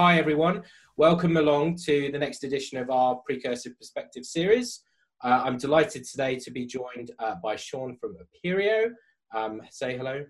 [0.00, 0.64] Hi, everyone.
[0.96, 4.80] Welcome along to the next edition of our Precursive Perspective series.
[5.22, 8.90] Uh, I'm delighted today to be joined uh, by Sean from Apperio.
[9.32, 10.24] Um, say hello.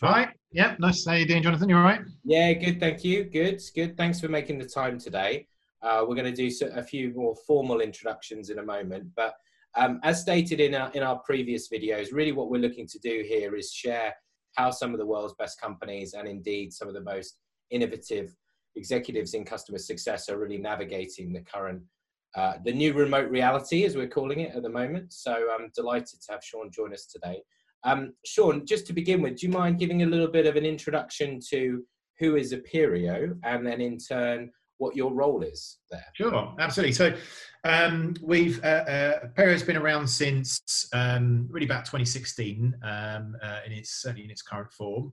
[0.00, 0.32] Hi.
[0.52, 1.04] Yeah, nice.
[1.04, 1.68] How you doing, Jonathan?
[1.68, 2.00] You all right?
[2.24, 2.80] Yeah, good.
[2.80, 3.24] Thank you.
[3.24, 3.60] Good.
[3.74, 3.94] Good.
[3.98, 5.48] Thanks for making the time today.
[5.82, 9.34] Uh, we're going to do a few more formal introductions in a moment, but
[9.76, 13.22] um, as stated in our, in our previous videos, really what we're looking to do
[13.28, 14.14] here is share
[14.56, 17.38] how some of the world's best companies and indeed some of the most
[17.70, 18.34] innovative
[18.76, 21.82] executives in customer success are really navigating the current,
[22.36, 25.12] uh, the new remote reality, as we're calling it at the moment.
[25.12, 27.42] So I'm delighted to have Sean join us today.
[27.84, 30.64] Um, Sean, just to begin with, do you mind giving a little bit of an
[30.64, 31.84] introduction to
[32.18, 36.04] who is Apperio and then in turn what your role is there?
[36.14, 36.92] Sure, absolutely.
[36.92, 37.14] So
[37.64, 43.72] um, we've uh, uh, has been around since um, really about 2016 um, uh, in
[43.72, 45.12] its certainly in its current form.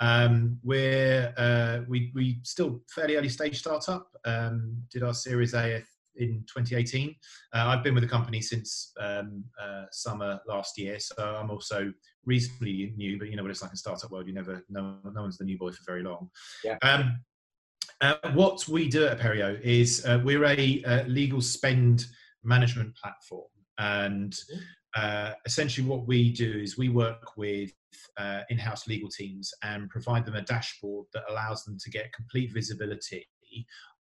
[0.00, 4.08] Um, we're uh, we we still fairly early stage startup.
[4.24, 5.82] Um, did our Series A
[6.16, 7.14] in 2018.
[7.54, 11.92] Uh, I've been with the company since um, uh, summer last year, so I'm also
[12.24, 13.18] reasonably new.
[13.18, 15.44] But you know what it's like in startup world; you never no no one's the
[15.44, 16.30] new boy for very long.
[16.64, 16.76] Yeah.
[16.82, 17.18] Um,
[18.02, 22.06] uh, what we do at Apperio is uh, we're a uh, legal spend
[22.42, 24.36] management platform, and
[24.96, 27.72] uh, essentially what we do is we work with
[28.18, 32.52] uh, in-house legal teams and provide them a dashboard that allows them to get complete
[32.52, 33.26] visibility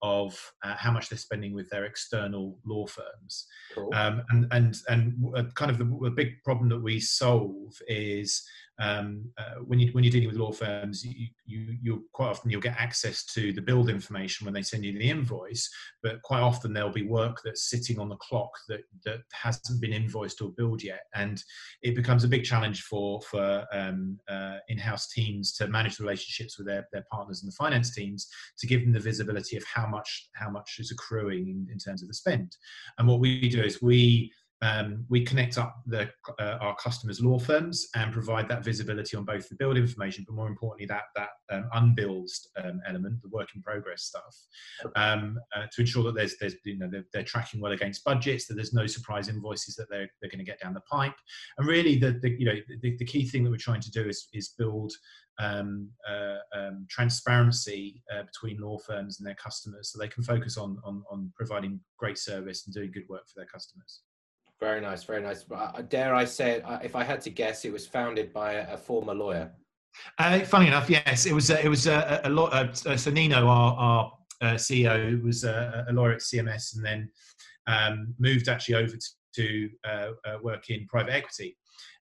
[0.02, 3.46] of uh, how much they're spending with their external law firms.
[3.74, 3.90] Cool.
[3.94, 8.42] Um, and and and kind of the, the, big problem that we solve is
[8.80, 12.50] um, uh, when you when you're dealing with law firms, you, you you quite often
[12.50, 15.68] you'll get access to the billed information when they send you the invoice,
[16.02, 19.92] but quite often there'll be work that's sitting on the clock that that hasn't been
[19.92, 21.42] invoiced or billed yet, and
[21.82, 26.56] it becomes a big challenge for for um, uh, in-house teams to manage the relationships
[26.56, 29.86] with their, their partners and the finance teams to give them the visibility of how
[29.86, 32.56] much how much is accruing in, in terms of the spend.
[32.98, 37.38] And what we do is we um, we connect up the, uh, our customers' law
[37.38, 41.30] firms and provide that visibility on both the billed information, but more importantly, that that
[41.50, 42.30] um, unbilled
[42.62, 44.36] um, element, the work in progress stuff,
[44.96, 48.46] um, uh, to ensure that there's there's you know they're, they're, tracking well against budgets,
[48.46, 51.14] that there's no surprise invoices that they're they're going to get down the pipe,
[51.58, 54.06] and really the, the you know the, the key thing that we're trying to do
[54.06, 54.92] is is build
[55.38, 60.58] um, uh, um, transparency uh, between law firms and their customers so they can focus
[60.58, 64.02] on, on, on providing great service and doing good work for their customers.
[64.60, 65.44] Very nice, very nice.
[65.50, 66.64] Uh, dare I say it?
[66.66, 69.50] Uh, if I had to guess, it was founded by a, a former lawyer.
[70.18, 71.50] Uh, funny enough, yes, it was.
[71.50, 72.52] Uh, it was uh, a, a lot.
[72.52, 74.12] Uh, so Nino, our,
[74.42, 77.10] our CEO, was a, a, lawyer at CMS, and then
[77.66, 79.70] um, moved actually over to, to
[80.42, 81.56] work in private equity.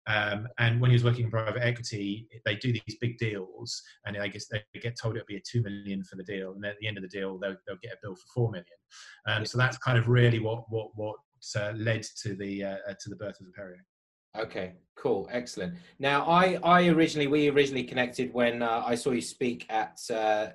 [0.08, 4.18] Um, and when he was working in private equity, they do these big deals, and
[4.18, 6.72] I guess they get told it'll be a two million for the deal, and then
[6.72, 8.66] at the end of the deal, they'll, they'll get a bill for four million.
[9.28, 11.16] Um, so that's kind of really what what what
[11.56, 13.78] uh, led to the uh, uh, to the birth of Apperio.
[14.38, 15.76] Okay, cool, excellent.
[16.00, 20.48] Now, I I originally we originally connected when uh, I saw you speak at uh,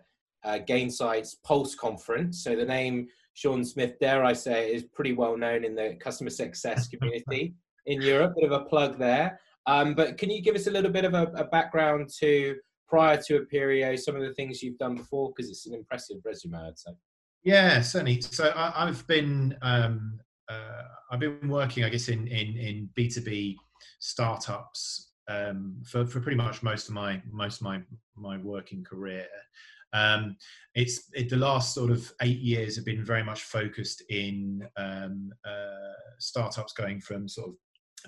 [0.45, 2.43] uh, Gainsight's Pulse conference.
[2.45, 6.31] So the name Sean Smith, dare I say, is pretty well known in the customer
[6.31, 7.55] success community
[7.87, 8.35] in Europe.
[8.37, 9.41] Bit of a plug there.
[9.67, 12.57] Um, but can you give us a little bit of a, a background to
[12.87, 16.55] prior to Apperio, some of the things you've done before, because it's an impressive resume,
[16.57, 16.93] I'd say.
[17.43, 18.21] Yeah, certainly.
[18.21, 23.09] So I, have been um, uh, I've been working, I guess, in in in B
[23.09, 23.59] two B
[23.99, 27.83] startups um, for for pretty much most of my most of my
[28.17, 29.27] my working career.
[29.93, 30.37] Um,
[30.75, 35.33] it's it, the last sort of eight years have been very much focused in um,
[35.47, 37.55] uh, startups going from sort of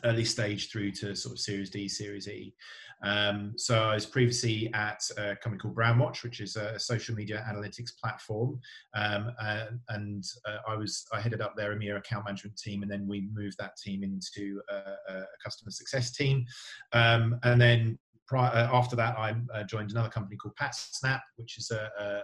[0.04, 2.54] early stage through to sort of Series D, Series E.
[3.02, 7.44] Um, so I was previously at a company called Brandwatch, which is a social media
[7.48, 8.58] analytics platform,
[8.94, 12.90] um, uh, and uh, I was I headed up their EMEA account management team, and
[12.90, 16.44] then we moved that team into a, a customer success team,
[16.92, 21.58] um, and then prior, uh, after that I uh, joined another company called PatSnap, which
[21.58, 22.22] is a,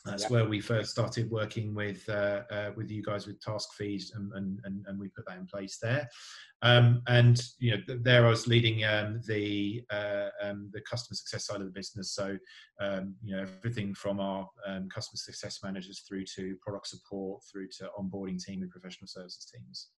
[0.06, 4.12] that's where we first started working with uh, uh, with you guys with task fees,
[4.14, 4.32] and,
[4.64, 6.08] and, and, we put that in place there.
[6.62, 11.46] Um, and you know, there I was leading um, the uh, um, the customer success
[11.46, 12.14] side of the business.
[12.14, 12.38] So
[12.80, 17.68] um, you know, everything from our um, customer success managers through to product support, through
[17.78, 19.88] to onboarding team and professional services teams.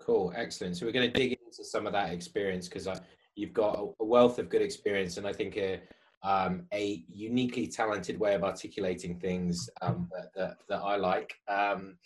[0.00, 0.76] Cool, excellent.
[0.76, 2.98] So we're going to dig into some of that experience because uh,
[3.36, 5.76] you've got a wealth of good experience, and I think uh,
[6.24, 11.34] um, a uniquely talented way of articulating things um, that, that, that, I like.
[11.48, 11.96] Um,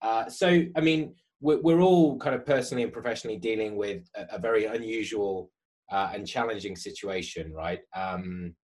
[0.00, 4.36] uh, so, I mean, we're, we're, all kind of personally and professionally dealing with a,
[4.36, 5.50] a very unusual
[5.92, 7.80] uh, and challenging situation, right?
[7.94, 8.54] Um,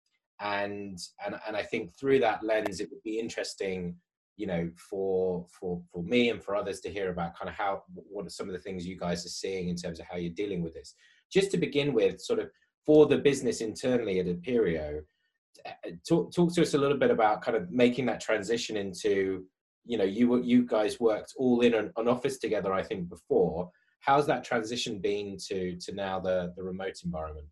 [0.41, 3.95] and and and I think through that lens, it would be interesting,
[4.37, 7.83] you know, for for for me and for others to hear about kind of how
[7.95, 10.33] what are some of the things you guys are seeing in terms of how you're
[10.33, 10.95] dealing with this.
[11.31, 12.51] Just to begin with, sort of
[12.85, 15.01] for the business internally at Apperio,
[15.67, 15.71] uh,
[16.09, 19.45] talk talk to us a little bit about kind of making that transition into,
[19.85, 23.71] you know, you you guys worked all in an, an office together, I think before.
[24.01, 27.47] How's that transition been to to now the the remote environment?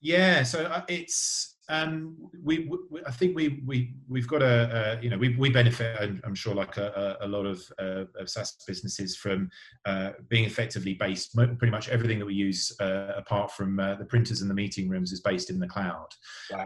[0.00, 5.02] Yeah, so uh, it's um, we, we, I think we we we've got a, a
[5.02, 8.56] you know we, we benefit I'm sure like a, a lot of, uh, of SaaS
[8.66, 9.50] businesses from
[9.84, 14.04] uh, being effectively based pretty much everything that we use uh, apart from uh, the
[14.04, 16.08] printers and the meeting rooms is based in the cloud.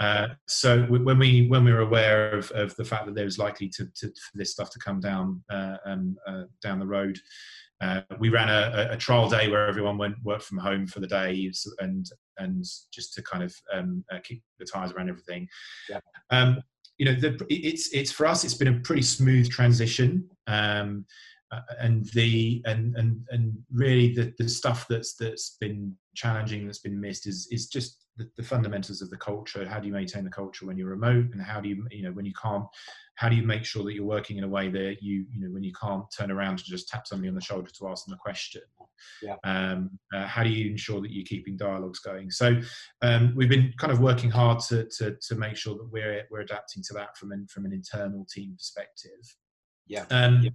[0.01, 3.39] Uh, so when we when we were aware of, of the fact that there was
[3.39, 6.17] likely to, to for this stuff to come down um,
[6.63, 7.19] down the road.
[7.81, 11.07] Uh, we ran a, a, trial day where everyone went work from home for the
[11.07, 15.49] day and and just to kind of um, uh, keep the tires around everything.
[15.89, 16.01] Yeah.
[16.29, 16.63] Um,
[16.99, 18.45] you know, the, it's it's for us.
[18.45, 21.07] It's been a pretty smooth transition, um,
[21.81, 27.01] and the and and and really the the stuff that's that's been challenging, that's been
[27.01, 29.67] missed, is is just the, the fundamentals of the culture.
[29.69, 32.13] How do you maintain the culture when you're remote, and how do you you know
[32.13, 32.65] when you can't
[33.17, 35.53] how do you make sure that you're working in a way that you you know
[35.53, 38.15] when you can't turn around to just tap somebody on the shoulder to ask them
[38.15, 38.63] a question
[39.23, 39.37] yeah.
[39.45, 42.59] um, uh, how do you ensure that you're keeping dialogues going so
[43.03, 46.41] um, we've been kind of working hard to, to to make sure that we're we're
[46.41, 49.37] adapting to that from an from an internal team perspective
[49.87, 50.51] yeah, um, yeah.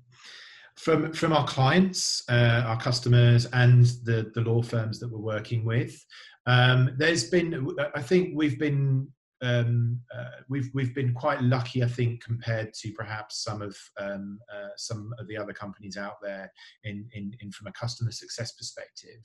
[0.78, 5.64] From from our clients uh, our customers and the the law firms that we're working
[5.66, 6.04] with
[6.48, 9.08] um, there's been i think we've been
[9.42, 14.40] um, uh, we've we've been quite lucky, I think, compared to perhaps some of um,
[14.54, 16.52] uh, some of the other companies out there
[16.84, 19.20] in, in, in from a customer success perspective,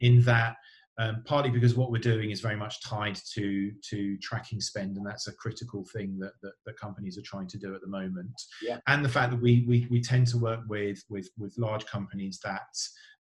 [0.00, 0.56] in that
[0.98, 5.06] um, partly because what we're doing is very much tied to to tracking spend, and
[5.06, 8.40] that's a critical thing that, that, that companies are trying to do at the moment.
[8.62, 8.78] Yeah.
[8.86, 12.38] And the fact that we, we we tend to work with with with large companies
[12.44, 12.60] that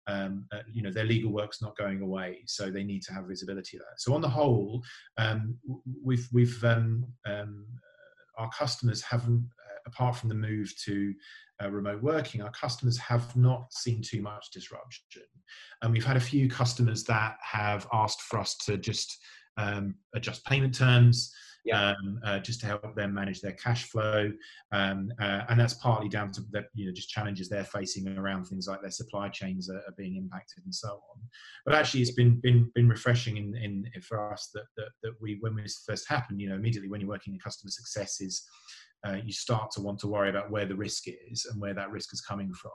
[0.07, 3.25] um, uh, you know their legal work's not going away, so they need to have
[3.25, 3.99] visibility that.
[3.99, 4.83] So on the whole,
[5.17, 5.57] um,
[6.03, 7.65] we've we've um, um
[8.37, 9.47] our customers haven't,
[9.85, 11.13] apart from the move to
[11.63, 15.23] uh, remote working, our customers have not seen too much disruption.
[15.81, 19.17] And we've had a few customers that have asked for us to just
[19.57, 21.33] um, adjust payment terms
[21.65, 21.91] yeah.
[21.91, 24.31] um, uh, just to help them manage their cash flow.
[24.71, 28.45] Um, uh, and that's partly down to the you know just challenges they're facing around
[28.45, 31.21] things like their supply chains are, are being impacted and so on.
[31.65, 35.37] But actually, it's been been been refreshing in, in for us that, that that we
[35.41, 38.43] when this first happened, you know, immediately when you're working in customer success is
[39.05, 41.91] uh, you start to want to worry about where the risk is and where that
[41.91, 42.71] risk is coming from.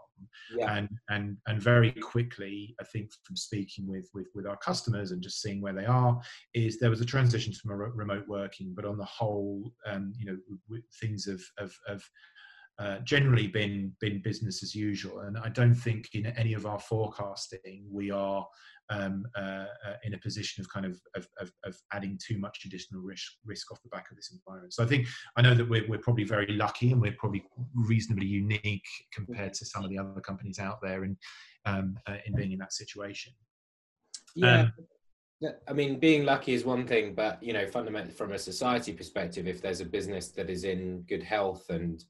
[0.54, 0.76] Yeah.
[0.76, 5.22] And and and very quickly, I think from speaking with with with our customers and
[5.22, 6.20] just seeing where they are,
[6.54, 10.78] is there was a transition to remote working, but on the whole, um, you know,
[11.00, 12.02] things have have, have
[12.78, 15.20] uh, generally been been business as usual.
[15.20, 18.46] And I don't think in any of our forecasting we are
[18.90, 22.64] um, uh, uh, in a position of kind of, of, of, of, adding too much
[22.64, 24.72] additional risk risk off the back of this environment.
[24.72, 27.44] So I think I know that we're, we're probably very lucky and we're probably
[27.74, 31.16] reasonably unique compared to some of the other companies out there in
[31.66, 33.32] um, uh, in being in that situation.
[34.34, 34.60] Yeah.
[34.60, 34.72] Um,
[35.68, 39.46] I mean, being lucky is one thing, but you know, fundamentally from a society perspective,
[39.46, 42.02] if there's a business that is in good health and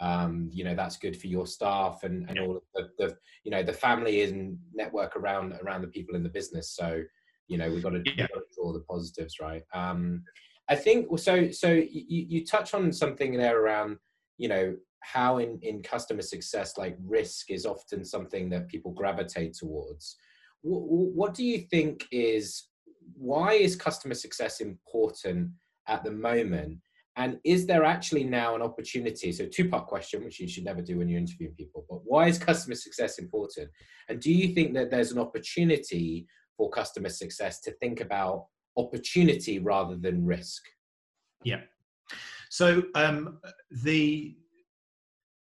[0.00, 3.50] um, you know that's good for your staff and, and all of the, the, you
[3.50, 6.70] know the family and network around around the people in the business.
[6.70, 7.02] So
[7.48, 8.26] you know we've got to, yeah.
[8.54, 9.62] draw the positives right?
[9.74, 10.24] Um,
[10.68, 13.98] i think so so you, you touch on something there around
[14.38, 19.54] you know how in in customer success like risk is often something that people gravitate
[19.54, 20.16] towards.
[20.62, 20.82] What,
[21.14, 22.68] what do you think is
[23.14, 25.50] why is customer success important
[25.88, 26.78] at the moment
[27.20, 29.30] and is there actually now an opportunity?
[29.30, 32.28] So, two part question, which you should never do when you're interviewing people, but why
[32.28, 33.68] is customer success important?
[34.08, 38.46] And do you think that there's an opportunity for customer success to think about
[38.78, 40.62] opportunity rather than risk?
[41.44, 41.60] Yeah.
[42.48, 43.38] So, um,
[43.70, 44.34] the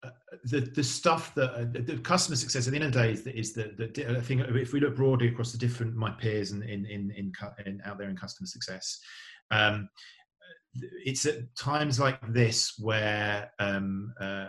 [0.02, 0.10] uh,
[0.46, 3.22] the the stuff that uh, the customer success at the end of the day is
[3.22, 6.50] the, is the, the I think if we look broadly across the different my peers
[6.50, 7.32] and in in, in,
[7.64, 8.98] in out there in customer success,
[9.52, 9.88] um,
[10.74, 14.48] it's at times like this where um, uh,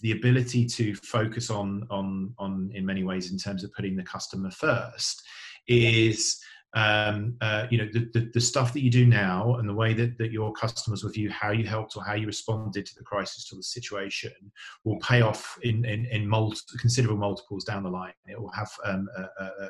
[0.00, 4.02] the ability to focus on on on in many ways in terms of putting the
[4.02, 5.22] customer first
[5.66, 6.38] is
[6.74, 9.94] um, uh, you know the, the, the, stuff that you do now and the way
[9.94, 13.04] that, that your customers will view how you helped or how you responded to the
[13.04, 14.32] crisis to the situation
[14.82, 18.12] will pay off in in, in multi, considerable multiples down the line.
[18.26, 19.68] It will have um, uh, uh,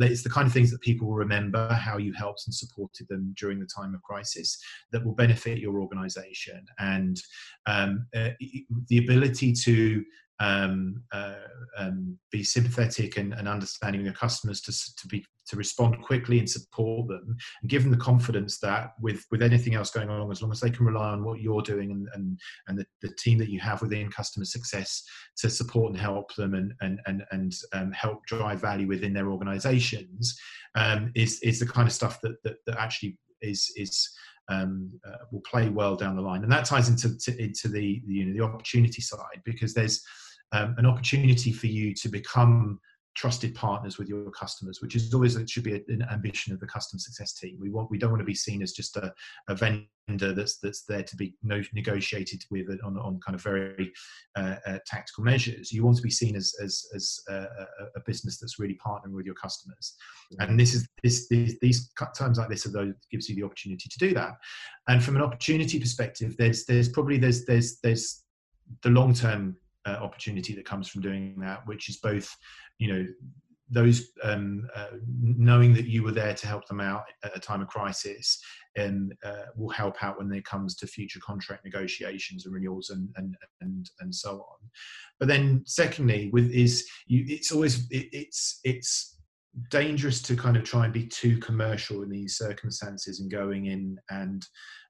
[0.00, 3.34] it's the kind of things that people will remember how you helped and supported them
[3.38, 4.58] during the time of crisis
[4.92, 6.64] that will benefit your organization.
[6.78, 7.20] And
[7.66, 8.30] um, uh,
[8.88, 10.04] the ability to
[10.40, 11.34] um, uh,
[11.76, 16.48] um, be sympathetic and, and, understanding your customers to, to be to respond quickly and
[16.48, 20.40] support them and give them the confidence that with with anything else going on as
[20.40, 23.36] long as they can rely on what you're doing and and, and the, the team
[23.36, 25.02] that you have within customer success
[25.36, 29.30] to support and help them and and and, and um, help drive value within their
[29.30, 30.38] organizations
[30.74, 34.10] um, is is the kind of stuff that that, that actually is is
[34.48, 38.02] um, uh, will play well down the line, and that ties into to, into the,
[38.06, 40.04] the you know the opportunity side because there's
[40.52, 42.80] um, an opportunity for you to become
[43.14, 46.66] trusted partners with your customers, which is always it should be an ambition of the
[46.66, 47.58] customer success team.
[47.60, 49.12] We want we don't want to be seen as just a,
[49.48, 53.92] a vendor that's that's there to be no, negotiated with on, on kind of very
[54.36, 55.72] uh, uh, tactical measures.
[55.72, 57.46] You want to be seen as as, as a,
[57.96, 59.96] a, business that's really partnering with your customers,
[60.38, 63.88] and this is this these, these times like this are those gives you the opportunity
[63.88, 64.34] to do that.
[64.88, 68.24] And from an opportunity perspective, there's there's probably there's there's there's
[68.82, 72.34] the long term uh, opportunity that comes from doing that, which is both,
[72.78, 73.06] you know,
[73.70, 74.88] those um, uh,
[75.22, 78.42] knowing that you were there to help them out at a time of crisis
[78.76, 83.08] and uh, will help out when it comes to future contract negotiations and renewals and
[83.16, 84.68] and and, and so on.
[85.20, 89.18] But then, secondly, with is you, it's always it, it's it's
[89.70, 93.98] dangerous to kind of try and be too commercial in these circumstances and going in
[94.10, 94.46] and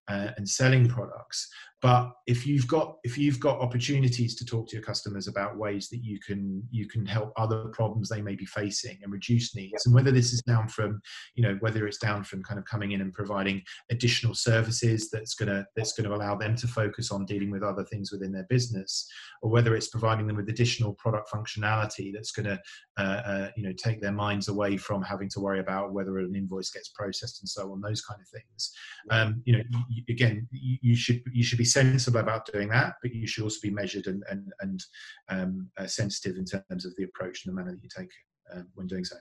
[0.09, 1.49] uh, and selling products
[1.83, 5.89] but if you've got if you've got opportunities to talk to your customers about ways
[5.89, 9.87] that you can you can help other problems they may be facing and reduce needs
[9.87, 11.01] and whether this is down from
[11.35, 15.35] you know whether it's down from kind of coming in and providing additional services that's
[15.35, 18.33] going to that's going to allow them to focus on dealing with other things within
[18.33, 19.09] their business
[19.43, 22.61] or whether it's providing them with additional product functionality that's going to
[22.99, 26.35] uh, uh, you know take their minds away from having to worry about whether an
[26.37, 28.73] invoice gets processed and so on those kind of things.
[29.11, 32.95] Um, you know you, again you, you should you should be sensible about doing that,
[33.03, 34.85] but you should also be measured and and, and
[35.29, 38.11] um, uh, sensitive in terms of the approach and the manner that you take
[38.55, 39.17] uh, when doing so.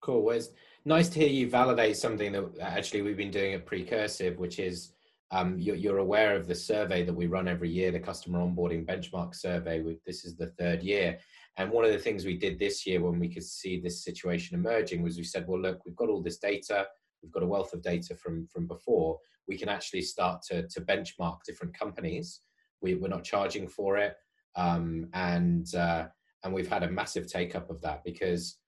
[0.00, 0.22] Cool.
[0.22, 0.50] Well, it's
[0.84, 4.92] nice to hear you validate something that actually we've been doing at Precursive, which is
[5.30, 8.86] um, you're, you're, aware of the survey that we run every year, the customer onboarding
[8.86, 9.82] benchmark survey.
[9.82, 11.18] With this is the third year,
[11.58, 14.58] and one of the things we did this year when we could see this situation
[14.58, 16.86] emerging was we said, well, look, we've got all this data
[17.22, 20.80] we've got a wealth of data from from before we can actually start to to
[20.80, 22.40] benchmark different companies.
[22.80, 24.14] We, we're not charging for it.
[24.54, 26.06] Um, and uh,
[26.44, 28.58] and we've had a massive take up of that because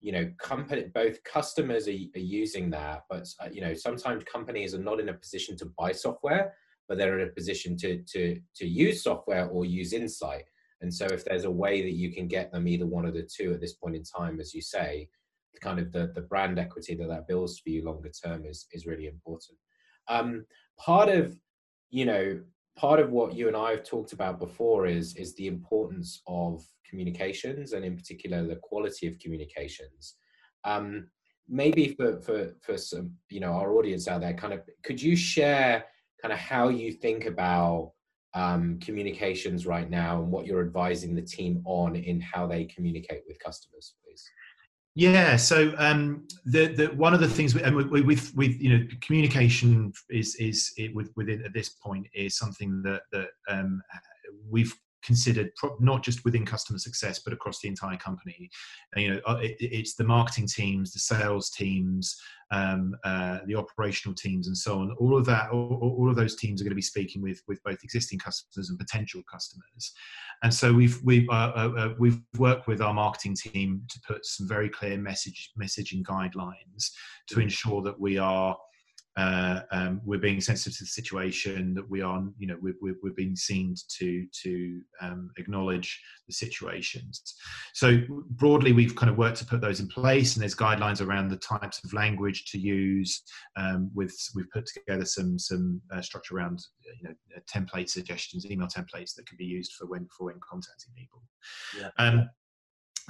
[0.00, 4.74] you know company both customers are, are using that but uh, you know sometimes companies
[4.74, 6.52] are not in a position to buy software
[6.88, 10.44] but they're in a position to to to use software or use insight.
[10.80, 13.22] And so if there's a way that you can get them either one of the
[13.22, 15.08] two at this point in time as you say
[15.60, 18.86] kind of the, the brand equity that that builds for you longer term is is
[18.86, 19.58] really important.
[20.08, 20.44] Um,
[20.78, 21.36] part of
[21.90, 22.40] you know
[22.76, 26.62] part of what you and I have talked about before is is the importance of
[26.88, 30.14] communications and in particular the quality of communications.
[30.64, 31.08] Um,
[31.48, 35.16] maybe for for for some you know our audience out there, kind of could you
[35.16, 35.84] share
[36.20, 37.92] kind of how you think about
[38.34, 43.22] um, communications right now and what you're advising the team on in how they communicate
[43.26, 44.24] with customers, please?
[44.94, 48.76] Yeah, so um, the, the one of the things, we, and we, with with you
[48.76, 53.80] know, communication is is it, with, within at this point is something that that um,
[54.50, 58.50] we've considered pro- not just within customer success but across the entire company.
[58.94, 62.16] And, you know uh, it, it's the marketing teams the sales teams
[62.52, 64.94] um, uh, the operational teams and so on.
[65.00, 67.62] All of that all, all, of those teams are going to be speaking with with
[67.62, 69.92] both existing customers and potential customers.
[70.42, 74.26] And so we've we've uh, uh, uh we've worked with our marketing team to put
[74.26, 76.90] some very clear message messaging guidelines
[77.28, 78.56] to ensure that we are
[79.16, 82.96] uh, um, we're being sensitive to the situation that we are you know we're, we're,
[83.02, 87.34] we're being seen to to um, acknowledge the situations
[87.74, 87.98] so
[88.30, 91.36] broadly we've kind of worked to put those in place and there's guidelines around the
[91.36, 93.22] types of language to use
[93.56, 96.60] um, with we've put together some some uh, structure around
[97.00, 100.40] you know uh, template suggestions email templates that can be used for when for when
[100.48, 101.22] contacting people
[101.78, 101.90] yeah.
[101.98, 102.30] Um,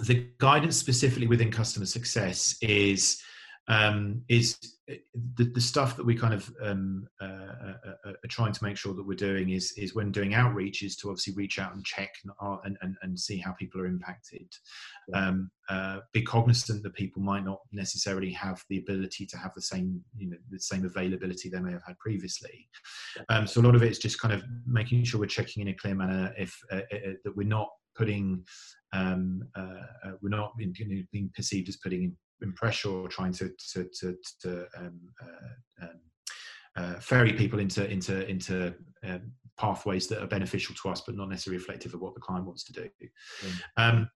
[0.04, 3.21] the guidance specifically within customer success is
[3.69, 4.59] um, is
[4.90, 4.95] uh,
[5.37, 7.75] the, the stuff that we kind of um, uh, uh,
[8.07, 10.97] uh, are trying to make sure that we're doing is is when doing outreach is
[10.97, 12.11] to obviously reach out and check
[12.64, 14.49] and, and, and see how people are impacted.
[15.14, 19.62] Um, uh, be cognizant that people might not necessarily have the ability to have the
[19.62, 22.69] same you know the same availability they may have had previously.
[23.28, 25.69] Um, so a lot of it is just kind of making sure we're checking in
[25.69, 28.45] a clear manner if uh, that we're not putting
[28.92, 30.75] um, uh, we're not being,
[31.12, 32.16] being perceived as putting
[32.52, 36.00] pressure or trying to to to, to um, uh, um,
[36.76, 41.28] uh, ferry people into into into um, pathways that are beneficial to us, but not
[41.28, 42.88] necessarily reflective of what the client wants to do.
[43.44, 43.61] Mm.
[43.76, 44.11] Um,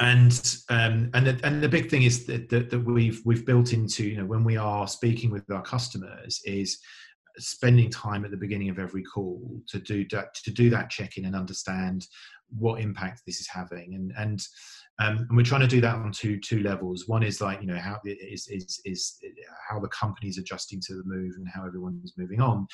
[0.00, 3.72] and um, and the, and the big thing is that, that, that we've we've built
[3.72, 6.78] into you know when we are speaking with our customers is
[7.40, 11.24] spending time at the beginning of every call to do that to do that check-in
[11.24, 12.06] and understand
[12.58, 13.94] what impact this is having.
[13.94, 14.42] And and
[15.00, 17.08] um, and we're trying to do that on two two levels.
[17.08, 19.18] One is like you know how is is is
[19.68, 22.66] how the company's adjusting to the move and how everyone's moving on,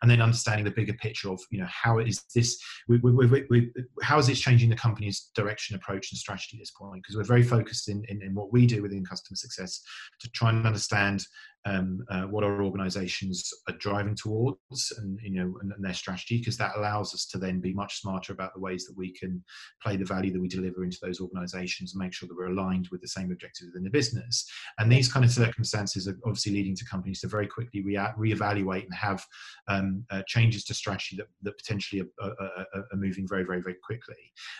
[0.00, 2.58] and then understanding the bigger picture of you know how is this
[2.88, 6.70] we, we, we, how is this changing the company's direction approach and strategy at this
[6.70, 7.02] point?
[7.02, 9.82] Because we're very focused in, in, in what we do within customer success
[10.20, 11.24] to try and understand
[11.66, 16.38] um, uh, what our organizations are driving towards and you know and, and their strategy
[16.38, 19.42] because that allows us to then be much smarter about the ways that we can
[19.82, 22.88] play the value that we deliver into those organizations and make sure that we're aligned
[22.92, 24.48] with the same objectives within the business.
[24.78, 28.84] And these kind of circumstances are obviously leading to companies to very quickly re- reevaluate
[28.84, 29.24] and have
[29.68, 33.76] um, uh, changes to strategy that, that potentially are, are, are, moving very very very
[33.84, 34.14] quickly.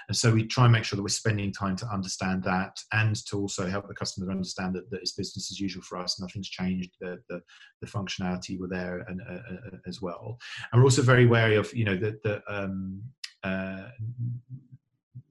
[0.08, 3.14] And so we try and make sure that we're spending time to understand that and
[3.26, 6.48] to also help the customer understand that, that it's business as usual for us nothing's
[6.48, 7.40] changed the, the,
[7.80, 10.38] the functionality were there and, uh, uh, as well.
[10.72, 13.02] And we're also very wary of, you know, the, the um,
[13.42, 13.88] uh,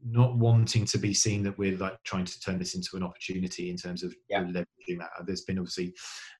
[0.07, 3.69] not wanting to be seen that we're like trying to turn this into an opportunity
[3.69, 4.43] in terms of yeah.
[4.43, 5.09] leveraging that.
[5.25, 5.93] There's been obviously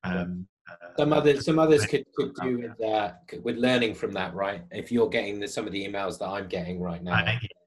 [0.03, 3.13] um, uh, some others some others could, could do with uh,
[3.43, 4.63] with learning from that, right?
[4.71, 7.15] If you're getting the, some of the emails that I'm getting right now.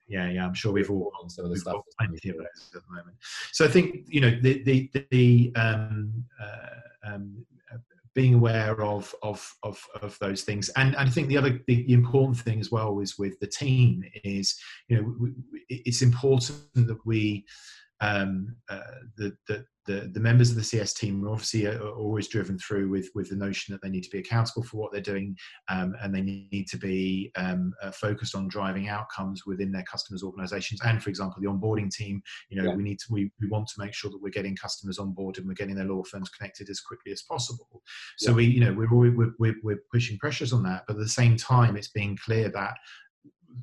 [0.08, 2.94] Yeah, yeah, I'm sure we've all some of the stuff plenty of those at the
[2.94, 3.16] moment.
[3.52, 7.44] So I think you know the the the um, uh, um,
[8.14, 11.92] being aware of of of, of those things and, and i think the other the
[11.92, 15.28] important thing as well is with the team is you know
[15.68, 17.44] it's important that we
[18.00, 18.80] um, uh,
[19.16, 22.90] the, the, the, the members of the CS team are obviously are always driven through
[22.90, 25.34] with, with the notion that they need to be accountable for what they're doing
[25.70, 30.22] um, and they need to be um, uh, focused on driving outcomes within their customers'
[30.22, 30.80] organizations.
[30.84, 32.76] And for example, the onboarding team, you know, yeah.
[32.76, 35.38] we need to, we, we want to make sure that we're getting customers on board
[35.38, 37.82] and we're getting their law firms connected as quickly as possible.
[38.18, 38.36] So yeah.
[38.36, 41.36] we, you know, we're, we're, we're, we're pushing pressures on that, but at the same
[41.36, 42.74] time, it's being clear that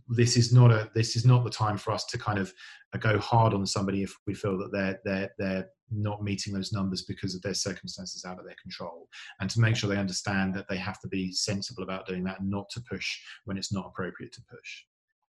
[0.10, 2.54] this is not a this is not the time for us to kind of
[2.94, 6.74] uh, go hard on somebody if we feel that they're they're they're not meeting those
[6.74, 9.08] numbers because of their circumstances out of their control.
[9.40, 12.40] And to make sure they understand that they have to be sensible about doing that
[12.40, 14.84] and not to push when it's not appropriate to push.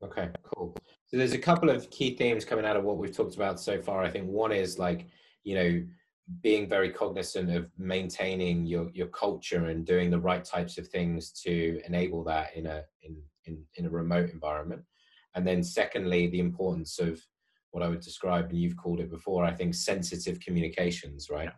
[0.04, 0.76] Okay cool.
[1.08, 3.82] So there's a couple of key themes coming out of what we've talked about so
[3.82, 4.28] far i think.
[4.28, 5.08] One is like
[5.44, 5.86] you know
[6.42, 11.32] being very cognizant of maintaining your your culture and doing the right types of things
[11.44, 13.16] to enable that in a in
[13.46, 14.82] in, in a remote environment.
[15.36, 17.22] And then secondly, the importance of
[17.72, 21.50] what I would describe, and you've called it before, I think sensitive communications, right?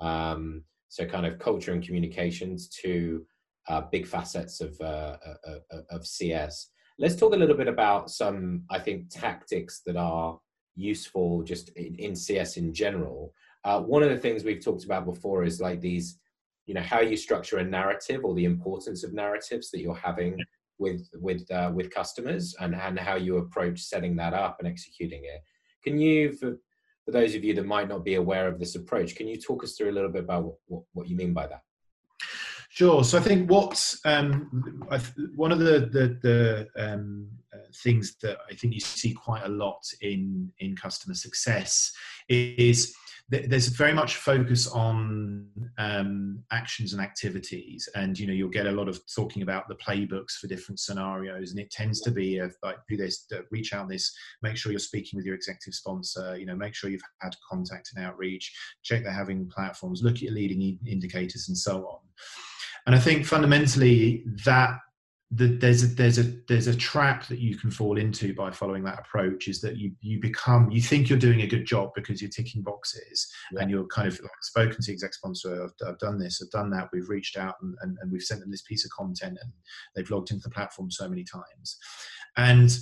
[0.00, 0.30] Yeah.
[0.32, 3.24] Um, so kind of culture and communications to
[3.68, 6.72] uh, big facets of, uh, uh, uh of CS.
[6.98, 10.38] Let's talk a little bit about some, I think, tactics that are
[10.74, 13.32] useful just in, in CS in general.
[13.64, 16.18] Uh, one of the things we've talked about before is like these,
[16.66, 20.36] you know, how you structure a narrative or the importance of narratives that you're having
[20.80, 25.22] with with uh, with customers and and how you approach setting that up and executing
[25.24, 25.42] it.
[25.84, 26.56] Can you, for,
[27.04, 29.62] for those of you that might not be aware of this approach, can you talk
[29.64, 31.62] us through a little bit about what, what, what you mean by that?
[32.68, 33.02] Sure.
[33.02, 34.84] So I think what's um,
[35.34, 39.48] one of the the, the um, uh, things that I think you see quite a
[39.48, 41.92] lot in in customer success
[42.28, 42.94] is
[43.30, 45.46] there's very much focus on
[45.78, 47.88] um, actions and activities.
[47.94, 51.52] And you know you'll get a lot of talking about the playbooks for different scenarios.
[51.52, 54.12] And it tends to be a, like do this reach out this
[54.42, 57.90] make sure you're speaking with your executive sponsor you know make sure you've had contact
[57.94, 61.98] and outreach check they're having platforms look at your leading indicators and so on.
[62.86, 64.78] And i think fundamentally that
[65.32, 68.82] the, there's a there's a there's a trap that you can fall into by following
[68.82, 72.20] that approach is that you you become you think you're doing a good job because
[72.20, 73.60] you're ticking boxes yeah.
[73.60, 76.68] and you're kind of like spoken to exec sponsor I've, I've, done this I've done
[76.70, 79.52] that we've reached out and, and, and we've sent them this piece of content and
[79.94, 81.78] they've logged into the platform so many times
[82.36, 82.76] and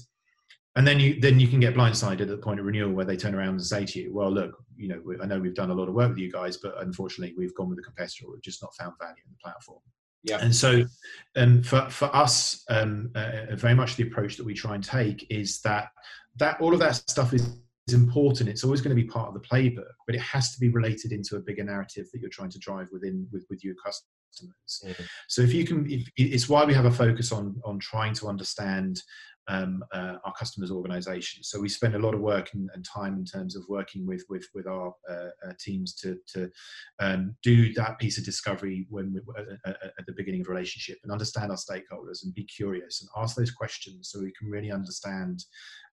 [0.76, 3.16] and then you then you can get blindsided at the point of renewal where they
[3.16, 5.74] turn around and say to you, "Well, look, you know, I know we've done a
[5.74, 8.42] lot of work with you guys, but unfortunately, we've gone with a competitor or we've
[8.42, 9.80] just not found value in the platform."
[10.24, 10.38] Yeah.
[10.40, 10.84] And so,
[11.36, 15.26] um, for for us, um, uh, very much the approach that we try and take
[15.30, 15.88] is that
[16.38, 18.48] that all of that stuff is is important.
[18.48, 21.12] It's always going to be part of the playbook, but it has to be related
[21.12, 24.54] into a bigger narrative that you're trying to drive within with, with your customers.
[24.84, 25.04] Mm-hmm.
[25.26, 28.28] So if you can, if, it's why we have a focus on on trying to
[28.28, 29.02] understand
[29.48, 31.48] um, uh, our customers' organisations.
[31.48, 34.24] So we spend a lot of work and, and, time in terms of working with
[34.28, 36.50] with with our uh, uh, teams to to
[37.00, 39.20] um, do that piece of discovery when we,
[39.66, 43.36] at the beginning of a relationship and understand our stakeholders and be curious and ask
[43.36, 45.44] those questions so we can really understand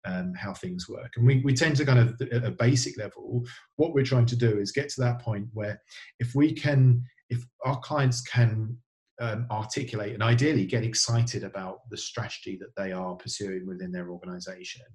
[0.05, 1.13] um, how things work.
[1.17, 3.45] And we, we tend to kind of, at a basic level,
[3.77, 5.81] what we're trying to do is get to that point where
[6.19, 8.77] if we can, if our clients can
[9.21, 14.11] um, articulate and ideally get excited about the strategy that they are pursuing within their
[14.11, 14.87] organization.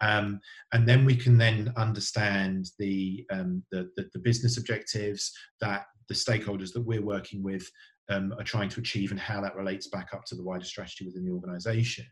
[0.00, 0.40] Um,
[0.72, 6.14] and then we can then understand the, um, the, the, the, business objectives that the
[6.14, 7.68] stakeholders that we're working with
[8.08, 11.04] um, are trying to achieve and how that relates back up to the wider strategy
[11.04, 12.06] within the organization.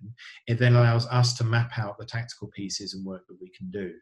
[0.46, 3.70] It then allows us to map out the tactical pieces and work that we can
[3.70, 3.92] do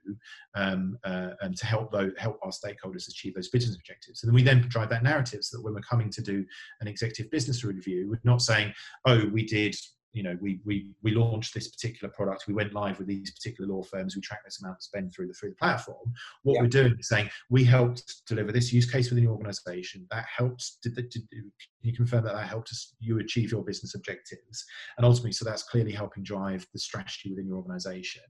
[0.54, 4.22] um, uh, and to help those, help our stakeholders achieve those business objectives.
[4.22, 6.44] And then we then drive that narrative so that when we're coming to do
[6.80, 8.72] an executive business review, we're not saying,
[9.06, 9.76] oh, we did
[10.12, 13.72] you know, we we we launched this particular product, we went live with these particular
[13.72, 16.12] law firms, we track this amount of spend through the through the platform.
[16.42, 16.62] What yeah.
[16.62, 20.06] we're doing is saying we helped deliver this use case within your organization.
[20.10, 21.50] That helps, Did, did, did, can
[21.82, 24.64] you confirm that that helped us, you achieve your business objectives?
[24.96, 28.22] And ultimately, so that's clearly helping drive the strategy within your organization.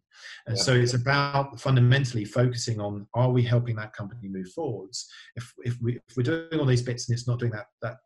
[0.46, 0.62] And yeah.
[0.62, 5.08] so it's about fundamentally focusing on are we helping that company move forwards?
[5.36, 7.98] If if we if we're doing all these bits and it's not doing that that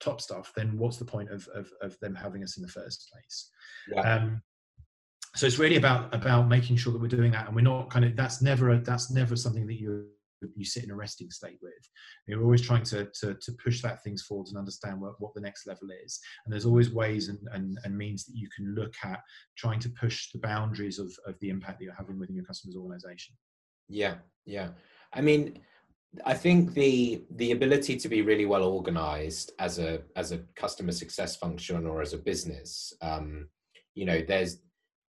[0.00, 3.10] top stuff, then what's the point of, of, of them having us in the first
[3.12, 3.50] place?
[3.92, 4.00] Yeah.
[4.00, 4.42] Um,
[5.36, 8.04] so it's really about about making sure that we're doing that, and we're not kind
[8.04, 10.06] of that's never a, that's never something that you
[10.56, 11.72] you sit in a resting state with.
[12.26, 15.40] You're always trying to to, to push that things forward and understand what, what the
[15.40, 16.18] next level is.
[16.44, 19.20] And there's always ways and, and, and means that you can look at
[19.56, 22.76] trying to push the boundaries of, of the impact that you're having within your customers'
[22.76, 23.36] organization.
[23.88, 24.14] Yeah,
[24.46, 24.70] yeah.
[25.12, 25.60] I mean,
[26.24, 30.92] I think the the ability to be really well organized as a as a customer
[30.92, 33.48] success function or as a business, um,
[33.94, 34.58] you know, there's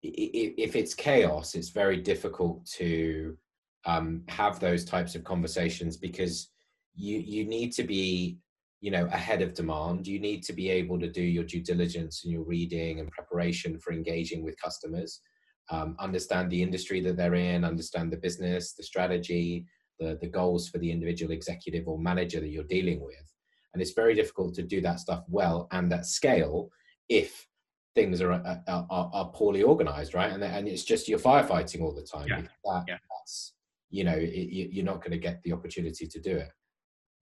[0.04, 3.38] if it's chaos, it's very difficult to
[3.86, 6.50] um, have those types of conversations because
[6.96, 8.38] you you need to be
[8.80, 10.06] you know ahead of demand.
[10.06, 13.80] You need to be able to do your due diligence and your reading and preparation
[13.80, 15.22] for engaging with customers.
[15.70, 19.66] Um, understand the industry that they're in, understand the business, the strategy,
[20.02, 23.28] the, the goals for the individual executive or manager that you're dealing with.
[23.74, 26.70] And it's very difficult to do that stuff well and at scale
[27.08, 27.48] if
[27.96, 30.32] things are, are, are, are poorly organized, right?
[30.32, 32.28] And, and it's just you're firefighting all the time.
[32.28, 32.42] Yeah.
[32.66, 32.98] That, yeah.
[33.10, 33.54] That's,
[33.90, 36.50] you know, it, you're not going to get the opportunity to do it.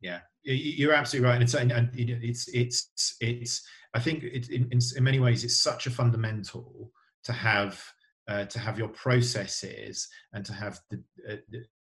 [0.01, 3.67] Yeah, you're absolutely right, and it's and it's it's it's.
[3.93, 6.93] I think it, in, in many ways it's such a fundamental
[7.25, 7.83] to have
[8.29, 11.35] uh, to have your processes and to have the, uh,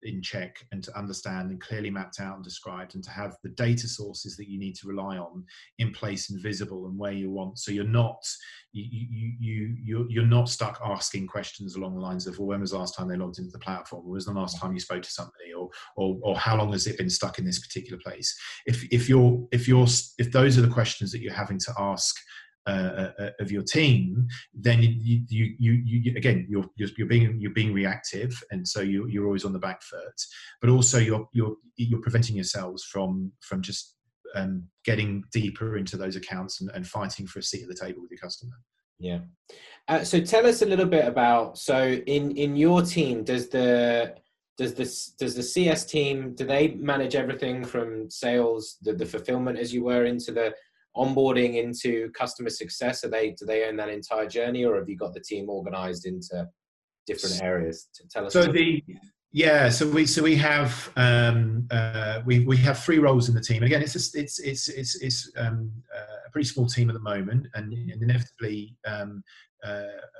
[0.04, 3.48] in check and to understand and clearly mapped out and described and to have the
[3.50, 5.44] data sources that you need to rely on
[5.80, 7.58] in place and visible and where you want.
[7.58, 8.24] So you're not
[8.72, 12.60] you you you you're, you're not stuck asking questions along the lines of well when
[12.60, 14.06] was the last time they logged into the platform?
[14.06, 15.52] Or was the last time you spoke to somebody?
[15.52, 18.32] Or or, or how long has it been stuck in this particular place?
[18.66, 19.86] If if you're if you're
[20.18, 22.14] if those are the questions that you're having to ask
[22.66, 27.52] uh, uh, of your team, then you, you, you, you, again you're, you're being you're
[27.52, 30.20] being reactive, and so you, you're always on the back foot.
[30.60, 33.94] But also you're you're you're preventing yourselves from from just
[34.34, 38.02] um, getting deeper into those accounts and, and fighting for a seat at the table
[38.02, 38.54] with your customer.
[38.98, 39.20] Yeah.
[39.88, 44.14] Uh, so tell us a little bit about so in in your team does the
[44.56, 49.58] does this does the CS team do they manage everything from sales the, the fulfillment
[49.58, 50.54] as you were into the
[50.96, 53.04] onboarding into customer success?
[53.04, 56.06] Are they do they own that entire journey, or have you got the team organized
[56.06, 56.48] into
[57.06, 57.88] different areas?
[57.94, 58.32] To tell us.
[58.32, 58.82] So the
[59.32, 63.40] yeah, so we so we have um, uh, we we have three roles in the
[63.40, 63.58] team.
[63.58, 66.94] And again, it's just, it's it's it's it's um, uh, a pretty small team at
[66.94, 69.22] the moment, and, and inevitably, um,
[69.62, 69.68] uh,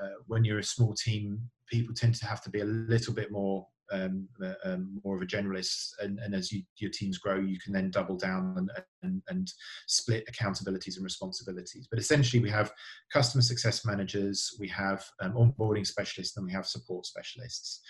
[0.03, 3.31] uh when you're a small team, people tend to have to be a little bit
[3.31, 7.39] more um, uh, um, more of a generalist, and, and as you, your teams grow,
[7.39, 8.71] you can then double down and,
[9.03, 9.53] and, and,
[9.87, 11.87] split accountabilities and responsibilities.
[11.91, 12.73] But essentially, we have
[13.13, 17.81] customer success managers, we have um, onboarding specialists, and we have support specialists.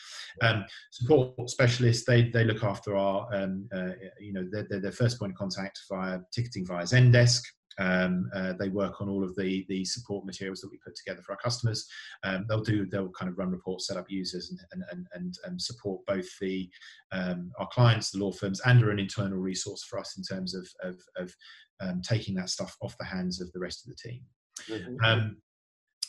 [0.43, 5.19] Um, support specialists they they look after our um, uh, you know their, their first
[5.19, 7.43] point of contact via ticketing via Zendesk.
[7.79, 11.23] Um, uh, they work on all of the the support materials that we put together
[11.23, 11.87] for our customers.
[12.25, 15.35] Um, they'll do they'll kind of run reports, set up users, and and and, and,
[15.45, 16.69] and support both the
[17.13, 20.55] um, our clients, the law firms, and are an internal resource for us in terms
[20.55, 21.35] of of, of
[21.81, 24.23] um, taking that stuff off the hands of the rest of the team.
[24.69, 25.05] Mm-hmm.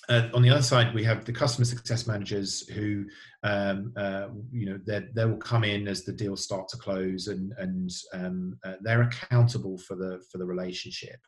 [0.09, 3.03] Uh, on the other side, we have the customer success managers who,
[3.43, 7.53] um, uh, you know, they will come in as the deals start to close, and
[7.57, 11.19] and um, uh, they're accountable for the for the relationship.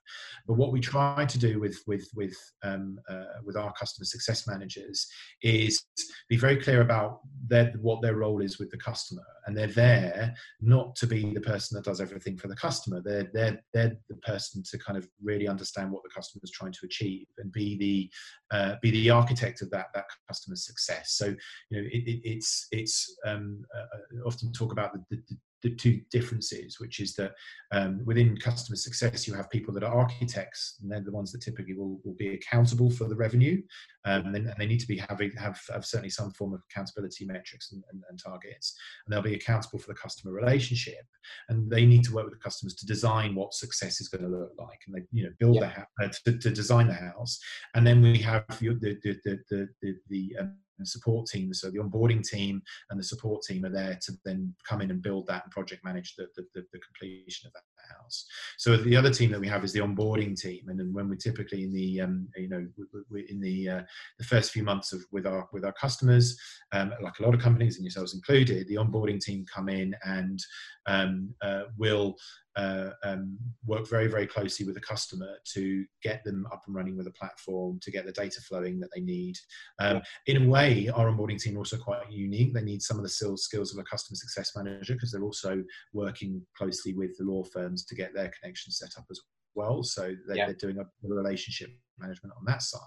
[0.47, 4.47] But what we try to do with with with um, uh, with our customer success
[4.47, 5.07] managers
[5.41, 5.83] is
[6.29, 10.33] be very clear about their, what their role is with the customer, and they're there
[10.61, 13.01] not to be the person that does everything for the customer.
[13.03, 16.71] They're they're they're the person to kind of really understand what the customer is trying
[16.73, 18.09] to achieve and be the
[18.69, 21.13] uh, be the architect of that that customer success.
[21.13, 21.25] So
[21.69, 26.01] you know it, it, it's it's um, uh, often talk about the, the, the two
[26.11, 27.33] differences, which is that
[27.71, 31.41] um, within customer success, you have people that are architects, and they're the ones that
[31.41, 33.61] typically will, will be accountable for the revenue,
[34.05, 37.25] um, and, and, they need to be having have, have certainly some form of accountability
[37.25, 41.05] metrics and, and, and, targets, and they'll be accountable for the customer relationship,
[41.49, 44.29] and they need to work with the customers to design what success is going to
[44.29, 45.61] look like, and they you know build yeah.
[45.61, 47.39] the house uh, to, to, design the house,
[47.75, 50.53] and then we have the the the the, the, the um,
[50.87, 51.61] support teams.
[51.61, 55.01] So the onboarding team and the support team are there to then come in and
[55.01, 57.63] build that and project manage the, the, the, the completion of that
[57.93, 58.25] house.
[58.57, 61.15] So the other team that we have is the onboarding team, and then when we're
[61.15, 62.65] typically in the um, you know
[63.29, 63.81] in the uh,
[64.17, 66.37] the first few months of with our with our customers,
[66.71, 70.39] um, like a lot of companies and yourselves included, the onboarding team come in and
[70.87, 72.15] um, uh, will
[72.59, 76.97] uh, um, work very, very closely with the customer to get them up and running
[76.97, 79.35] with a platform, to get the data flowing that they need.
[79.79, 82.53] Um, in a way, our onboarding team are also quite unique.
[82.53, 85.63] They need some of the skills, skills of a customer success manager because they're also
[85.93, 89.19] working closely with the law firms to get their connections set up as
[89.55, 89.83] well.
[89.83, 90.45] So yeah.
[90.45, 92.79] they're doing a relationship management on that side.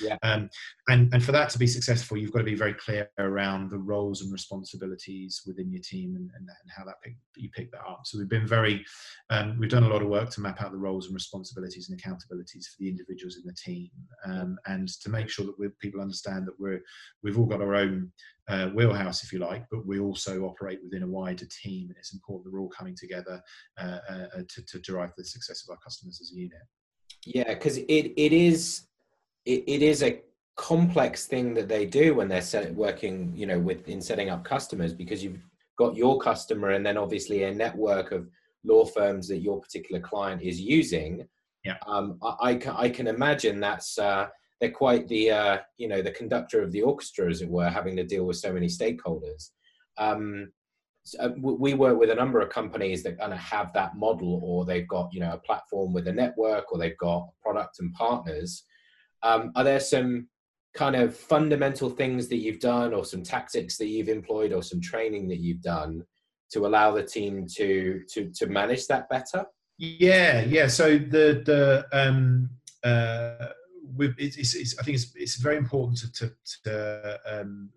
[0.00, 0.16] Yeah.
[0.22, 0.48] Um,
[0.88, 3.78] and, and for that to be successful, you've got to be very clear around the
[3.78, 7.86] roles and responsibilities within your team and, and, and how that pick, you pick that
[7.86, 8.02] up.
[8.04, 8.84] So we've been very,
[9.30, 11.98] um, we've done a lot of work to map out the roles and responsibilities and
[11.98, 13.90] accountabilities for the individuals in the team,
[14.26, 16.82] um, and to make sure that people understand that we're
[17.22, 18.10] we've all got our own
[18.48, 22.12] uh, wheelhouse, if you like, but we also operate within a wider team, and it's
[22.12, 23.40] important that we're all coming together
[23.78, 26.58] uh, uh, to, to derive the success of our customers as a unit.
[27.26, 28.82] Yeah, because it it is
[29.44, 30.20] it, it is a
[30.56, 34.44] complex thing that they do when they're set, working, you know, with in setting up
[34.44, 35.42] customers because you've
[35.78, 38.28] got your customer and then obviously a network of
[38.64, 41.26] law firms that your particular client is using.
[41.64, 41.76] Yeah.
[41.86, 44.28] Um, I, I, can, I can imagine that's uh,
[44.60, 47.96] they're quite the uh, you know the conductor of the orchestra, as it were, having
[47.96, 49.50] to deal with so many stakeholders.
[49.98, 50.52] Um,
[51.18, 54.64] uh, we work with a number of companies that kind of have that model or
[54.64, 58.64] they've got you know a platform with a network or they've got product and partners.
[59.22, 60.28] Um, are there some
[60.74, 64.80] kind of fundamental things that you've done or some tactics that you've employed or some
[64.80, 66.02] training that you've done
[66.52, 69.44] to allow the team to to to manage that better?
[69.78, 70.66] Yeah yeah.
[70.66, 72.50] So the the um
[72.84, 73.52] uh
[73.98, 76.32] it's, it's, it's, I think it's, it's very important to, to,
[76.64, 77.70] to um,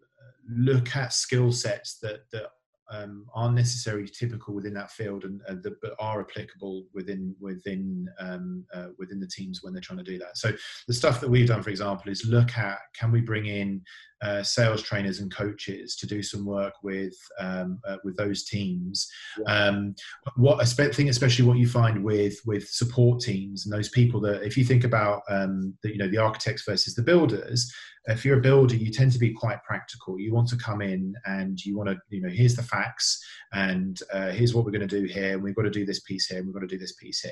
[0.48, 2.48] look at skill sets that, that
[2.94, 8.08] um, aren't necessarily typical within that field and uh, the, but are applicable within within
[8.20, 10.38] um, uh, within the teams when they're trying to do that.
[10.38, 10.52] So
[10.88, 13.82] the stuff that we've done, for example, is look at can we bring in
[14.24, 19.08] uh, sales trainers and coaches to do some work with um, uh, with those teams.
[19.48, 19.96] Um,
[20.38, 24.44] what I think, especially what you find with with support teams and those people that,
[24.44, 27.72] if you think about um, the, you know the architects versus the builders,
[28.06, 30.20] if you're a builder, you tend to be quite practical.
[30.20, 34.00] You want to come in and you want to you know here's the facts and
[34.12, 35.34] uh, here's what we're going to do here.
[35.34, 36.40] And we've got to do this piece here.
[36.40, 37.32] and We've got to do this piece here.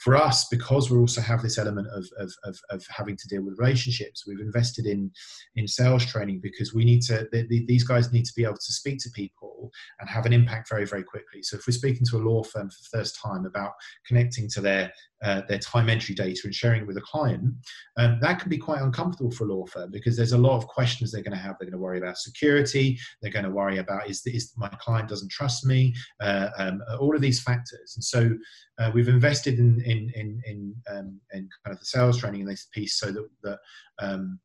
[0.00, 3.42] For us, because we also have this element of of, of, of having to deal
[3.42, 5.10] with relationships, we've invested in
[5.56, 8.54] in sales training because we need to the, the, these guys need to be able
[8.56, 11.42] to speak to people and have an impact very very quickly.
[11.42, 13.72] So if we're speaking to a law firm for the first time about
[14.06, 17.54] connecting to their uh, their time entry data and sharing it with a client
[17.96, 20.66] um, that can be quite uncomfortable for a law firm because there's a lot of
[20.66, 21.56] questions they're going to have.
[21.58, 22.98] They're going to worry about security.
[23.20, 25.94] They're going to worry about is, is my client doesn't trust me?
[26.20, 27.94] Uh, um, all of these factors.
[27.96, 28.36] And so
[28.78, 32.46] uh, we've invested in in in in, um, in, kind of the sales training in
[32.46, 33.58] this piece so that that
[33.98, 34.38] um,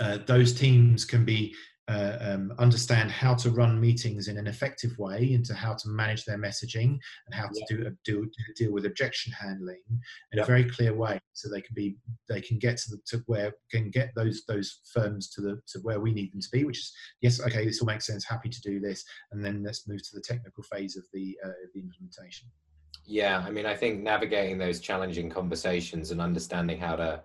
[0.00, 1.54] uh, those teams can be
[1.86, 6.24] uh, um, understand how to run meetings in an effective way into how to manage
[6.24, 7.90] their messaging and how to yeah.
[8.04, 9.82] do, do deal with objection handling
[10.32, 11.20] in a very clear way.
[11.34, 14.80] So they can be they can get to, the, to where can get those those
[14.94, 17.82] firms to the to where we need them to be which is yes okay this
[17.82, 20.96] all makes sense happy to do this and then let's move to the technical phase
[20.96, 22.48] of the uh, the implementation.
[23.06, 27.22] Yeah, I mean, I think navigating those challenging conversations and understanding how to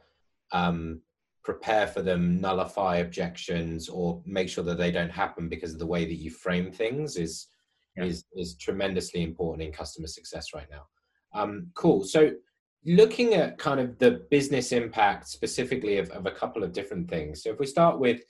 [0.52, 1.02] um,
[1.44, 5.86] prepare for them, nullify objections, or make sure that they don't happen because of the
[5.86, 7.48] way that you frame things is
[7.96, 8.06] yeah.
[8.06, 10.86] is is tremendously important in customer success right now.
[11.34, 12.04] Um, cool.
[12.04, 12.32] So,
[12.86, 17.44] looking at kind of the business impact specifically of, of a couple of different things.
[17.44, 18.22] So, if we start with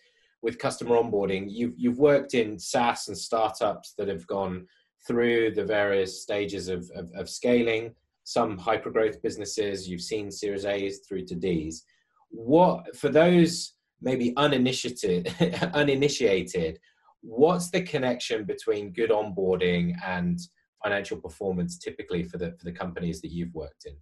[0.41, 4.67] with customer onboarding, you've you've worked in SaaS and startups that have gone
[5.07, 10.65] through the various stages of, of, of scaling, some hyper growth businesses, you've seen Series
[10.65, 11.83] A's through to D's.
[12.29, 15.33] What, for those maybe uninitiated,
[15.73, 16.79] uninitiated,
[17.21, 20.39] what's the connection between good onboarding and
[20.83, 23.95] financial performance typically for the, for the companies that you've worked in?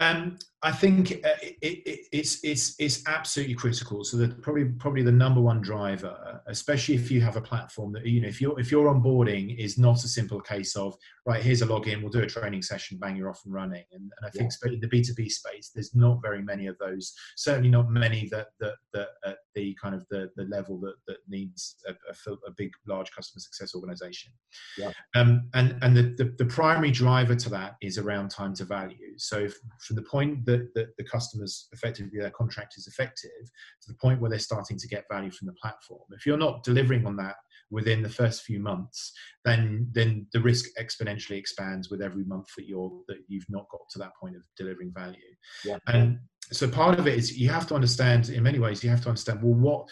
[0.00, 4.02] Um, I think uh, it, it, it's it's it's absolutely critical.
[4.02, 8.06] So that probably probably the number one driver, especially if you have a platform that
[8.06, 10.96] you know if you're if you're onboarding is not a simple case of
[11.30, 13.84] right here's a login, we'll do a training session, bang you're off and running.
[13.92, 14.72] And, and I think yeah.
[14.72, 17.12] in the B two B space, there's not very many of those.
[17.36, 21.18] Certainly not many that that that at the kind of the the level that that
[21.28, 24.32] needs a, a, a big large customer success organization.
[24.78, 24.92] Yeah.
[25.14, 29.12] Um, and and the, the the primary driver to that is around time to value.
[29.16, 33.44] So if, from the point that, that the customers effectively their contract is effective
[33.82, 36.06] to the point where they're starting to get value from the platform.
[36.10, 37.36] If you're not delivering on that
[37.70, 39.12] within the first few months,
[39.44, 43.80] then then the risk exponentially expands with every month that you're that you've not got
[43.90, 45.18] to that point of delivering value.
[45.64, 45.78] Yeah.
[45.86, 46.18] And
[46.52, 49.08] so part of it is you have to understand in many ways you have to
[49.08, 49.88] understand well what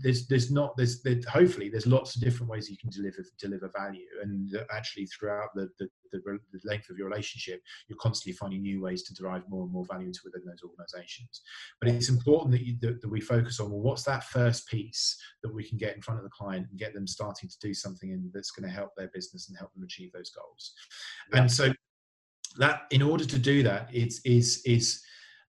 [0.00, 3.70] there's there's not there's there, hopefully there's lots of different ways you can deliver deliver
[3.76, 4.06] value.
[4.22, 6.20] And actually throughout the, the the,
[6.52, 9.84] the length of your relationship you're constantly finding new ways to derive more and more
[9.84, 11.42] value into within those organizations.
[11.80, 15.18] But it's important that, you, that, that we focus on well what's that first piece
[15.42, 17.74] that we can get in front of the client and get them starting to do
[17.74, 20.72] something in, that's going to help their business and help them achieve those goals.
[21.32, 21.40] Yeah.
[21.40, 21.72] and so
[22.56, 25.02] that in order to do that it's is is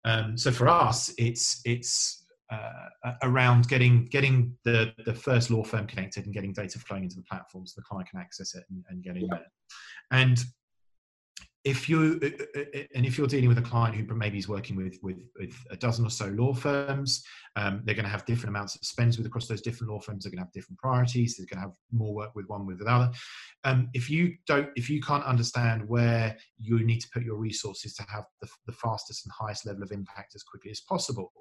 [0.08, 5.86] um, so for us, it's it's uh, around getting getting the the first law firm
[5.86, 8.82] connected and getting data flowing into the platform so the client can access it and,
[8.88, 9.46] and get in there.
[10.10, 10.42] And
[11.64, 14.48] if you uh, uh, uh, and if you're dealing with a client who maybe is
[14.48, 17.22] working with with, with a dozen or so law firms
[17.58, 20.24] um, they're going to have different amounts of spends with across those different law firms.
[20.24, 21.36] They're going to have different priorities.
[21.36, 23.10] They're going to have more work with one with another.
[23.64, 27.94] Um, if you don't if you can't understand where you need to put your resources
[27.94, 31.32] to have the, the fastest and highest level of impact as quickly as possible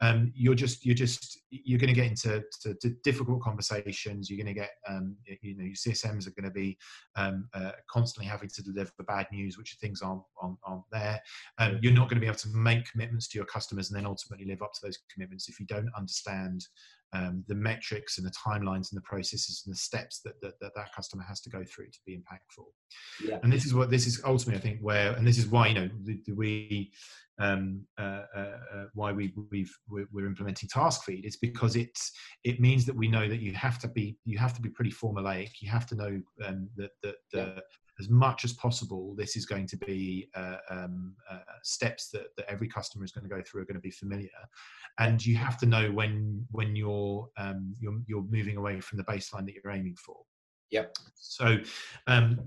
[0.00, 4.30] um, you're just you're just you're going to get into to, to difficult conversations.
[4.30, 6.76] You're going to get um, you know your csms are going to be
[7.16, 11.20] um, uh, constantly having to deliver bad news which things aren't, aren't, aren't there.
[11.58, 14.06] Um, you're not going to be able to make commitments to your customers and then
[14.06, 16.64] ultimately live up to those commitments if you don't understand
[17.14, 20.72] um, the metrics and the timelines and the processes and the steps that that, that,
[20.76, 22.64] that customer has to go through to be impactful.
[23.24, 23.38] Yeah.
[23.42, 25.74] And this is what this is ultimately, I think, where and this is why you
[25.74, 26.92] know the, the, we
[27.40, 28.40] um, uh, uh,
[28.74, 32.12] uh, why we we've we're, implementing TaskFeed is because it's
[32.44, 34.90] it means that we know that you have to be you have to be pretty
[34.90, 35.50] formulaic.
[35.60, 37.60] You have to know um, that that the yeah
[38.00, 42.46] as much as possible, this is going to be uh, um, uh, steps that, that
[42.48, 44.28] every customer is going to go through are going to be familiar,
[44.98, 49.04] and you have to know when when you're um, you're, you're moving away from the
[49.04, 50.16] baseline that you're aiming for.
[50.70, 50.94] Yep.
[51.14, 51.58] So
[52.06, 52.38] um,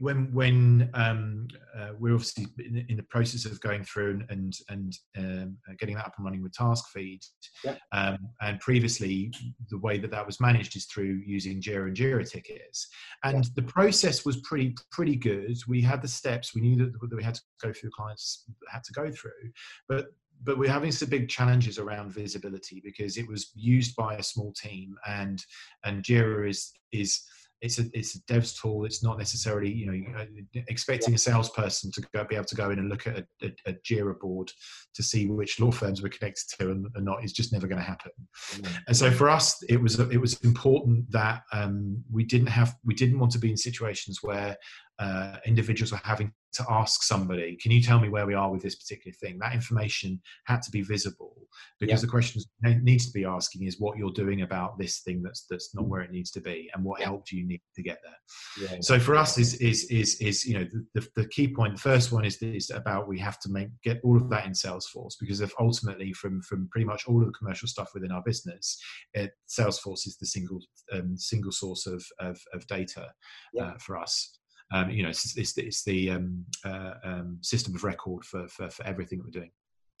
[0.00, 4.96] when when um, uh, we're obviously in, in, the process of going through and and,
[5.16, 7.24] um, uh, getting that up and running with TaskFeed,
[7.64, 7.78] yep.
[7.92, 9.32] Um, and previously
[9.70, 12.88] the way that that was managed is through using Jira and Jira tickets,
[13.24, 13.54] and yep.
[13.54, 15.56] the process was pretty pretty good.
[15.68, 17.90] We had the steps we knew that, that we had to go through.
[17.90, 19.52] Clients had to go through,
[19.88, 20.06] but
[20.44, 24.52] but we're having some big challenges around visibility because it was used by a small
[24.52, 25.44] team and
[25.84, 27.22] and Jira is is
[27.62, 28.84] it's a it's a devs tool.
[28.84, 30.24] It's not necessarily you know uh,
[30.68, 33.52] expecting a salesperson to go, be able to go in and look at a, a,
[33.66, 34.50] a Jira board
[34.94, 37.24] to see which law firms we're connected to and, and not.
[37.24, 38.10] is just never going to happen.
[38.50, 38.74] Mm-hmm.
[38.88, 42.94] And so for us, it was it was important that um, we didn't have we
[42.94, 44.56] didn't want to be in situations where
[44.98, 48.62] uh, individuals were having to ask somebody, can you tell me where we are with
[48.62, 49.38] this particular thing?
[49.38, 51.34] That information had to be visible
[51.80, 55.46] because the question needs to be asking is what you're doing about this thing that's
[55.50, 57.98] that's not where it needs to be, and what help do you need to get
[58.02, 58.68] there.
[58.68, 58.78] Yeah.
[58.80, 61.74] So for us, is is is is you know the, the, the, key point.
[61.74, 64.52] The first one is is about we have to make get all of that in
[64.52, 68.22] Salesforce because if ultimately from from pretty much all of the commercial stuff within our
[68.22, 68.78] business,
[69.14, 70.60] it, Salesforce is the single
[70.92, 73.08] um, single source of of, of data
[73.60, 74.38] uh, for us.
[74.72, 78.70] Um, you know, it's, it's, it's the um, uh, um, system of record for, for,
[78.70, 79.50] for, everything that we're doing.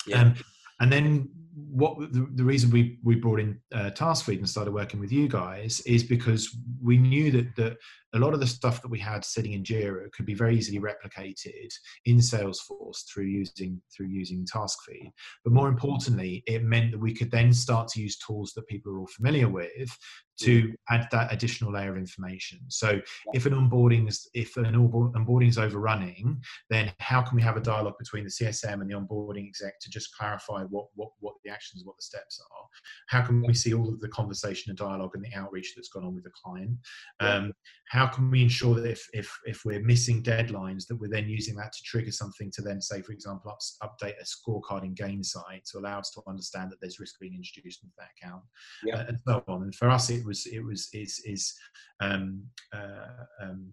[0.06, 0.22] Yeah.
[0.22, 0.34] Um,
[0.80, 4.98] and then what the, the, reason we, we brought in uh, Taskfeed and started working
[4.98, 7.76] with you guys is because we knew that, that
[8.14, 10.80] a lot of the stuff that we had sitting in Jira could be very easily
[10.80, 11.70] replicated
[12.04, 15.10] in Salesforce through using through using TaskFeed.
[15.44, 18.92] But more importantly, it meant that we could then start to use tools that people
[18.92, 19.96] are all familiar with
[20.40, 22.58] to add that additional layer of information.
[22.68, 23.00] So
[23.32, 27.60] if an onboarding is if an onboarding is overrunning, then how can we have a
[27.60, 31.50] dialogue between the CSM and the onboarding exec to just clarify what what what the
[31.50, 32.66] actions, what the steps are?
[33.08, 36.04] How can we see all of the conversation and dialogue and the outreach that's gone
[36.04, 36.76] on with the client?
[37.20, 37.52] Um,
[37.88, 41.56] how can we ensure that if if if we're missing deadlines, that we're then using
[41.56, 45.70] that to trigger something to then say, for example, up, update a scorecard in Gainsight
[45.70, 48.42] to allow us to understand that there's risk being introduced into that account,
[48.84, 48.96] yeah.
[48.96, 49.62] uh, and so on.
[49.62, 51.54] And for us, it was it was is is
[52.00, 52.44] um,
[52.74, 53.68] uh, um,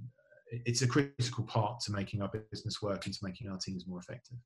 [0.51, 3.99] it's a critical part to making our business work and to making our teams more
[3.99, 4.37] effective.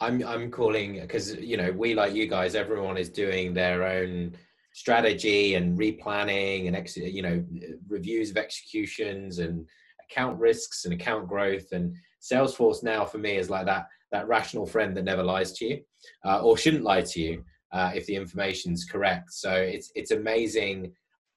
[0.00, 2.54] I'm I'm calling because you know we like you guys.
[2.54, 4.36] Everyone is doing their own
[4.72, 7.44] strategy and replanning and ex- you know
[7.88, 9.66] reviews of executions and
[10.10, 14.66] account risks and account growth and Salesforce now for me is like that that rational
[14.66, 15.80] friend that never lies to you
[16.24, 19.32] uh, or shouldn't lie to you uh, if the information's correct.
[19.32, 20.92] So it's it's amazing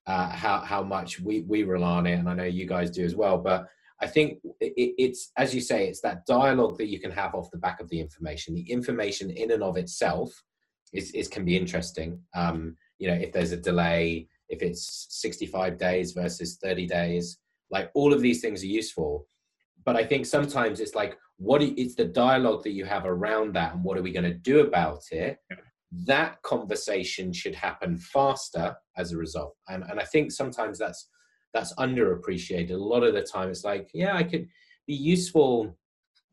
[0.07, 3.03] uh, how how much we we rely on it, and I know you guys do
[3.03, 3.37] as well.
[3.37, 3.65] But
[4.01, 7.51] I think it, it's as you say, it's that dialogue that you can have off
[7.51, 8.55] the back of the information.
[8.55, 10.31] The information in and of itself
[10.91, 12.19] is, is can be interesting.
[12.35, 17.39] Um, you know, if there's a delay, if it's 65 days versus 30 days,
[17.71, 19.27] like all of these things are useful.
[19.85, 23.73] But I think sometimes it's like what it's the dialogue that you have around that,
[23.73, 25.37] and what are we going to do about it?
[26.05, 29.55] that conversation should happen faster as a result.
[29.67, 31.09] And, and I think sometimes that's
[31.53, 32.71] that's underappreciated.
[32.71, 34.47] A lot of the time it's like, yeah, I could
[34.87, 35.77] be useful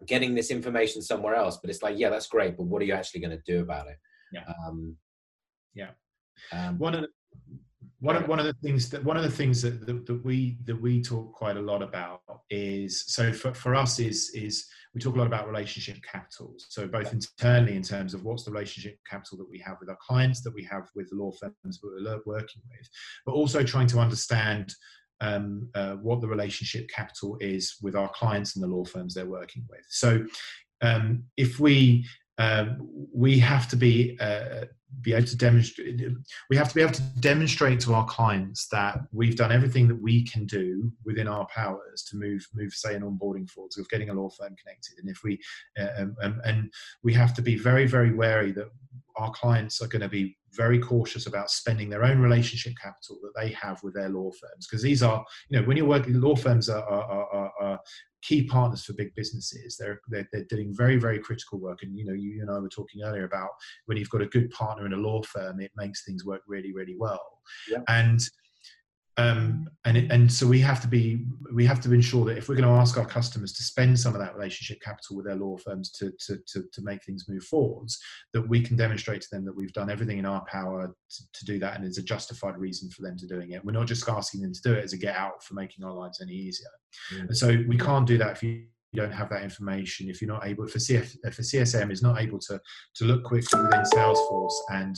[0.07, 2.95] getting this information somewhere else, but it's like, yeah, that's great, but what are you
[2.95, 3.97] actually going to do about it?
[4.33, 4.45] Yeah.
[4.67, 4.97] Um,
[5.75, 5.91] yeah.
[6.53, 7.09] Um, one of the,
[8.01, 10.57] one of, one of the things that one of the things that, that, that, we
[10.65, 15.01] that we talk quite a lot about is so for, for us is is we
[15.01, 16.55] talk a lot about relationship capital.
[16.57, 19.99] So both internally in terms of what's the relationship capital that we have with our
[20.05, 22.89] clients that we have with the law firms we're working with
[23.25, 24.75] but also trying to understand
[25.21, 29.27] um, uh, what the relationship capital is with our clients and the law firms they're
[29.27, 29.85] working with.
[29.89, 30.25] So
[30.81, 32.07] um, if we
[32.41, 34.65] um, we have to be uh,
[35.03, 36.01] be able to demonstrate
[36.49, 40.03] we have to be able to demonstrate to our clients that we've done everything that
[40.03, 44.11] we can do within our powers to move move say an onboarding forward of getting
[44.11, 44.99] a law firm connected.
[44.99, 45.39] And if we
[45.79, 46.73] uh, um, um, and
[47.03, 48.69] we have to be very very wary that
[49.21, 53.41] our clients are going to be very cautious about spending their own relationship capital that
[53.41, 54.67] they have with their law firms.
[54.67, 57.81] Because these are you know when you're working law firms are, are, are, are
[58.23, 59.77] key partners for big businesses.
[59.79, 61.83] They're, they're, they're doing very very critical work.
[61.83, 63.51] And you know you and i were talking earlier about
[63.87, 66.73] when you've got a good partner in a law firm it makes things work really
[66.73, 67.23] really well.
[67.69, 67.79] Yeah.
[67.89, 68.21] and
[69.21, 72.55] um, and and so we have to be we have to ensure that if we're
[72.55, 75.57] going to ask our customers to spend some of that relationship capital with their law
[75.57, 77.99] firms to to to, to make things move forwards,
[78.33, 81.45] that we can demonstrate to them that we've done everything in our power to, to
[81.45, 83.65] do that, and it's a justified reason for them to doing it.
[83.65, 85.93] We're not just asking them to do it as a get out for making our
[85.93, 86.69] lives any easier.
[87.15, 87.21] Mm.
[87.29, 90.33] And so we can't do that if you you don't have that information if you're
[90.33, 92.61] not able if a, CF, if a csm is not able to
[92.97, 94.97] to look quickly within salesforce and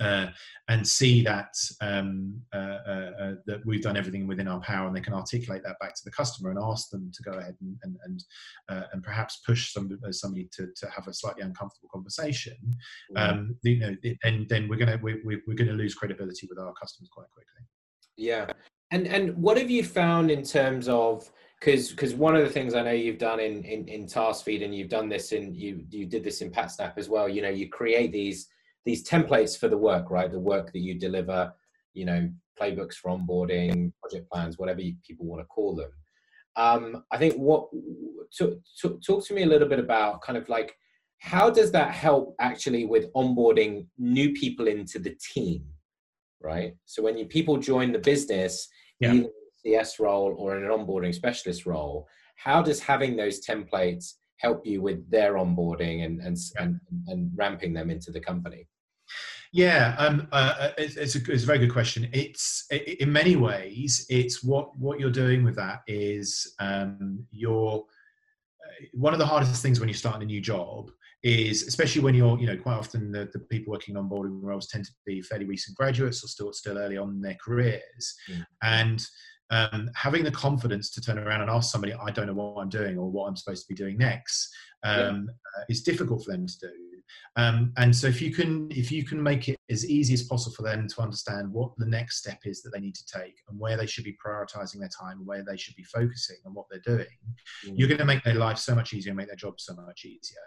[0.00, 0.26] uh,
[0.68, 4.96] and see that um, uh, uh, uh, that we've done everything within our power, and
[4.96, 7.76] they can articulate that back to the customer and ask them to go ahead and
[7.82, 8.24] and and,
[8.68, 12.56] uh, and perhaps push somebody, uh, somebody to, to have a slightly uncomfortable conversation.
[13.16, 17.08] Um, you know, and then we're gonna we, we're gonna lose credibility with our customers
[17.12, 17.62] quite quickly.
[18.16, 18.46] Yeah,
[18.90, 21.30] and and what have you found in terms of
[21.60, 24.74] because because one of the things I know you've done in in in TaskFeed and
[24.74, 27.28] you've done this in you you did this in PatSnap as well.
[27.28, 28.48] You know, you create these
[28.86, 30.30] these templates for the work, right?
[30.30, 31.52] The work that you deliver,
[31.92, 35.90] you know, playbooks for onboarding, project plans, whatever you, people want to call them.
[36.54, 37.68] Um, I think what
[38.38, 40.74] talk, talk, talk to me a little bit about kind of like
[41.18, 45.64] how does that help actually with onboarding new people into the team,
[46.40, 46.74] right?
[46.84, 48.68] So when you people join the business,
[49.00, 49.12] yeah.
[49.12, 52.06] either in a CS role or in an onboarding specialist role,
[52.36, 56.62] how does having those templates help you with their onboarding and and, yeah.
[56.62, 58.68] and, and ramping them into the company?
[59.52, 62.08] Yeah, um, uh, uh, it's, it's, a, it's, a, very good question.
[62.12, 67.78] It's it, in many ways, it's what what you're doing with that is um, you're
[67.78, 70.90] uh, one of the hardest things when you start a new job
[71.22, 74.68] is especially when you're you know quite often the, the people working on boarding roles
[74.68, 78.44] tend to be fairly recent graduates or still still early on in their careers mm.
[78.62, 79.04] and
[79.50, 82.68] um, having the confidence to turn around and ask somebody i don't know what i'm
[82.68, 85.60] doing or what i'm supposed to be doing next um, yeah.
[85.60, 86.72] uh, is difficult for them to do
[87.36, 90.54] Um, and so if you can if you can make it as easy as possible
[90.54, 93.58] for them to understand what the next step is that they need to take and
[93.58, 96.66] where they should be prioritizing their time and where they should be focusing on what
[96.70, 97.06] they're doing,
[97.66, 97.72] mm.
[97.74, 100.04] you're going to make their life so much easier and make their job so much
[100.04, 100.38] easier.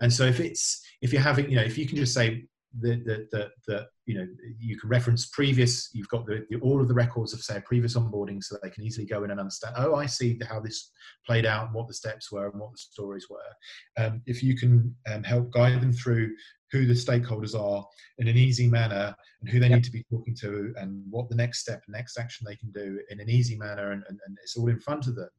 [0.00, 2.46] And so if it's if you're having you know if you can just say
[2.78, 4.26] that the, the, you know
[4.58, 7.96] you can reference previous you've got the, the, all of the records of say previous
[7.96, 10.92] onboarding so they can easily go in and understand oh i see how this
[11.26, 14.56] played out and what the steps were and what the stories were um, if you
[14.56, 16.30] can um, help guide them through
[16.70, 17.84] who the stakeholders are
[18.18, 19.76] in an easy manner and who they yep.
[19.76, 23.00] need to be talking to and what the next step next action they can do
[23.10, 25.30] in an easy manner and, and, and it's all in front of them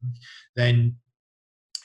[0.56, 0.94] then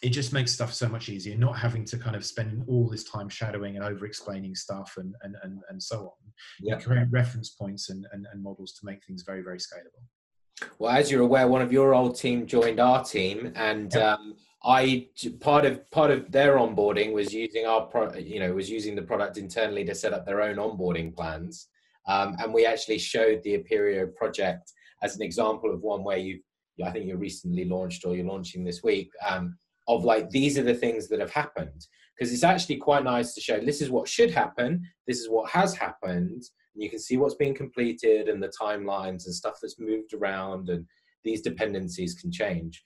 [0.06, 3.02] it just makes stuff so much easier not having to kind of spend all this
[3.02, 6.32] time shadowing and over explaining stuff and and and, and so on.
[6.60, 6.78] Yeah.
[6.78, 10.04] create reference points and, and, and models to make things very very scalable.
[10.78, 15.08] Well as you're aware one of your old team joined our team and um, i
[15.40, 19.02] part of part of their onboarding was using our pro you know was using the
[19.02, 21.68] product internally to set up their own onboarding plans.
[22.06, 26.40] Um, and we actually showed the Apperio project as an example of one where you
[26.84, 29.10] I think you recently launched or you're launching this week.
[29.28, 29.58] Um,
[29.88, 31.86] of like these are the things that have happened.
[32.16, 35.50] Because it's actually quite nice to show this is what should happen this is what
[35.50, 36.42] has happened
[36.74, 40.68] and you can see what's being completed and the timelines and stuff that's moved around
[40.68, 40.84] and
[41.24, 42.82] these dependencies can change.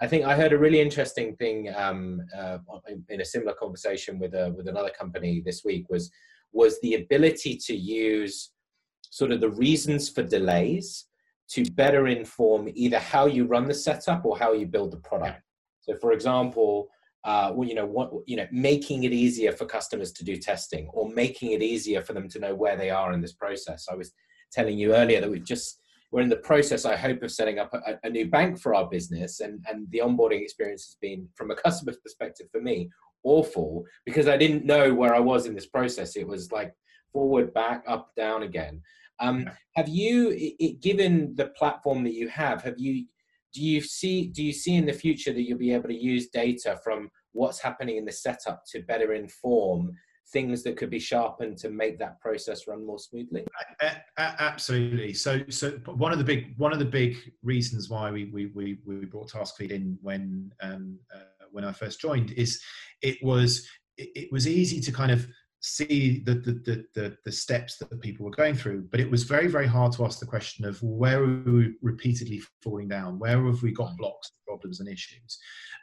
[0.00, 2.58] I think i heard a really interesting thing um, uh,
[3.08, 6.10] in a similar conversation with a, with another company this week was
[6.52, 8.50] was the ability to use
[9.10, 11.06] sort of the reasons for delays
[11.50, 15.43] to better inform either how you run the setup or how you build the product
[15.86, 16.88] so, for example,
[17.24, 20.88] uh, well, you know, what, you know, making it easier for customers to do testing
[20.92, 23.86] or making it easier for them to know where they are in this process.
[23.90, 24.12] I was
[24.52, 25.80] telling you earlier that we've just
[26.12, 28.88] we're in the process, I hope, of setting up a, a new bank for our
[28.88, 32.88] business, and and the onboarding experience has been, from a customer's perspective, for me,
[33.24, 36.14] awful because I didn't know where I was in this process.
[36.14, 36.72] It was like
[37.12, 38.80] forward, back, up, down again.
[39.20, 43.06] Um, have you, it, it, given the platform that you have, have you
[43.54, 46.28] do you see do you see in the future that you'll be able to use
[46.28, 49.92] data from what's happening in the setup to better inform
[50.32, 53.44] things that could be sharpened to make that process run more smoothly?
[54.18, 55.12] Absolutely.
[55.14, 58.78] So so one of the big one of the big reasons why we we we,
[58.84, 62.60] we brought taskfeed in when um, uh, when i first joined is
[63.02, 65.26] it was it, it was easy to kind of
[65.66, 68.86] see the, the, the, the, steps that people were going through.
[68.90, 72.42] But it was very, very hard to ask the question of where are we repeatedly
[72.62, 73.18] falling down?
[73.18, 73.96] Where have we got mm.
[73.96, 75.38] blocks, problems, and issues?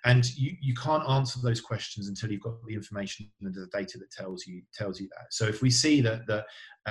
[0.06, 3.98] And you, you can't answer those questions until you've got the information and the data
[3.98, 5.34] that tells you tells you that.
[5.34, 6.46] So if we see that that,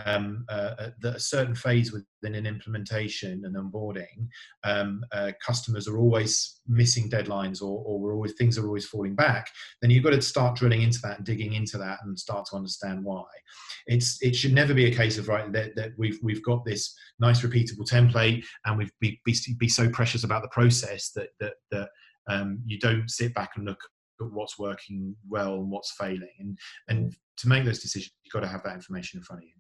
[0.07, 4.29] um, uh, uh that a certain phase within an implementation and onboarding,
[4.65, 9.15] um, uh, customers are always missing deadlines or, or we're always things are always falling
[9.15, 9.49] back,
[9.81, 12.57] then you've got to start drilling into that and digging into that and start to
[12.57, 13.25] understand why.
[13.87, 16.95] It's it should never be a case of right that, that we've we've got this
[17.19, 21.55] nice repeatable template and we've be, be, be so precious about the process that that
[21.71, 21.89] that
[22.29, 23.81] um, you don't sit back and look
[24.21, 26.29] at what's working well and what's failing.
[26.39, 29.49] And and to make those decisions, you've got to have that information in front of
[29.49, 29.55] you.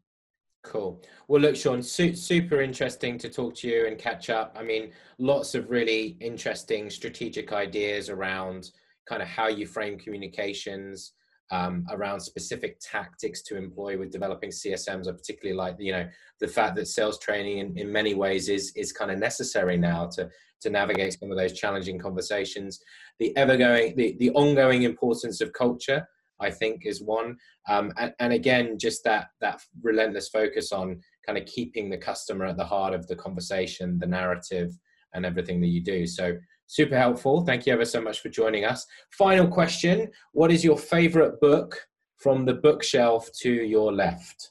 [0.62, 1.02] Cool.
[1.26, 4.56] Well, look, Sean, su- super interesting to talk to you and catch up.
[4.58, 8.70] I mean, lots of really interesting strategic ideas around
[9.08, 11.12] kind of how you frame communications,
[11.50, 15.08] um, around specific tactics to employ with developing CSMs.
[15.08, 16.08] I particularly like, you know,
[16.38, 20.06] the fact that sales training in, in many ways is is kind of necessary now
[20.14, 20.28] to
[20.61, 22.80] to navigate some of those challenging conversations.
[23.18, 26.06] The ever going, the, the ongoing importance of culture,
[26.41, 27.36] I think, is one.
[27.68, 32.47] Um, and, and again, just that that relentless focus on kind of keeping the customer
[32.47, 34.72] at the heart of the conversation, the narrative,
[35.14, 36.07] and everything that you do.
[36.07, 36.36] So
[36.66, 37.45] super helpful.
[37.45, 38.86] Thank you ever so much for joining us.
[39.12, 41.86] Final question: What is your favorite book
[42.16, 44.51] from the bookshelf to your left?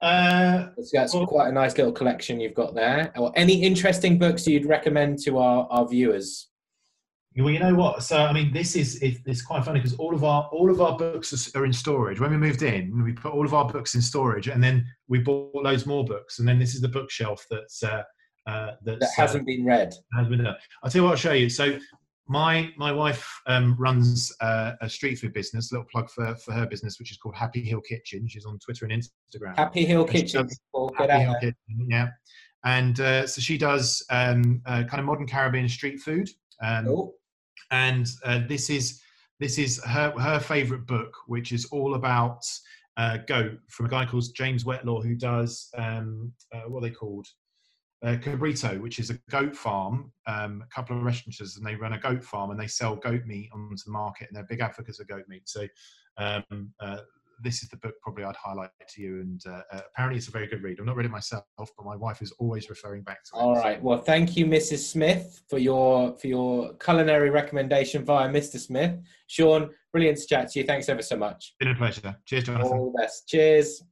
[0.00, 3.12] Uh, that's well, quite a nice little collection you've got there.
[3.16, 6.47] Or any interesting books you'd recommend to our, our viewers?
[7.38, 8.02] Well, you know what?
[8.02, 10.96] So, I mean, this is it's quite funny because all of our all of our
[10.96, 12.18] books are in storage.
[12.18, 15.20] When we moved in, we put all of our books in storage, and then we
[15.20, 18.02] bought loads more books, and then this is the bookshelf that's uh,
[18.48, 19.94] uh, that's, that hasn't uh, been read.
[20.16, 20.56] Has been done.
[20.82, 21.10] I'll tell you what.
[21.12, 21.48] I'll show you.
[21.48, 21.78] So,
[22.26, 25.70] my my wife um, runs uh, a street food business.
[25.70, 28.26] A little plug for, for her business, which is called Happy Hill Kitchen.
[28.26, 29.56] She's on Twitter and Instagram.
[29.56, 30.48] Happy Hill Kitchen.
[30.96, 31.56] Happy Hill Kitchen.
[31.88, 32.08] Yeah,
[32.64, 36.28] and uh, so she does um, uh, kind of modern Caribbean street food.
[36.60, 37.14] Um, oh.
[37.70, 39.00] And uh, this is
[39.40, 42.44] this is her her favorite book, which is all about
[42.96, 47.26] uh, goat from a guy called James Whetlor, who does um, uh, what they called
[48.04, 51.94] uh, Cabrito, which is a goat farm, um, a couple of restaurants, and they run
[51.94, 55.00] a goat farm and they sell goat meat onto the market, and they're big advocates
[55.00, 55.48] of goat meat.
[55.48, 55.66] So,
[56.16, 56.98] um, uh,
[57.42, 59.20] this is the book probably I'd highlight to you.
[59.20, 60.78] And uh, uh, apparently, it's a very good read.
[60.78, 63.38] I'm not read it myself, but my wife is always referring back to it.
[63.38, 63.82] All right.
[63.82, 64.78] Well, thank you, Mrs.
[64.78, 68.58] Smith, for your for your culinary recommendation via Mr.
[68.58, 68.98] Smith.
[69.26, 70.64] Sean, brilliant to chat to you.
[70.64, 71.54] Thanks ever so much.
[71.58, 72.16] Been a pleasure.
[72.26, 72.78] Cheers, Jonathan.
[72.78, 73.28] All the best.
[73.28, 73.82] Cheers.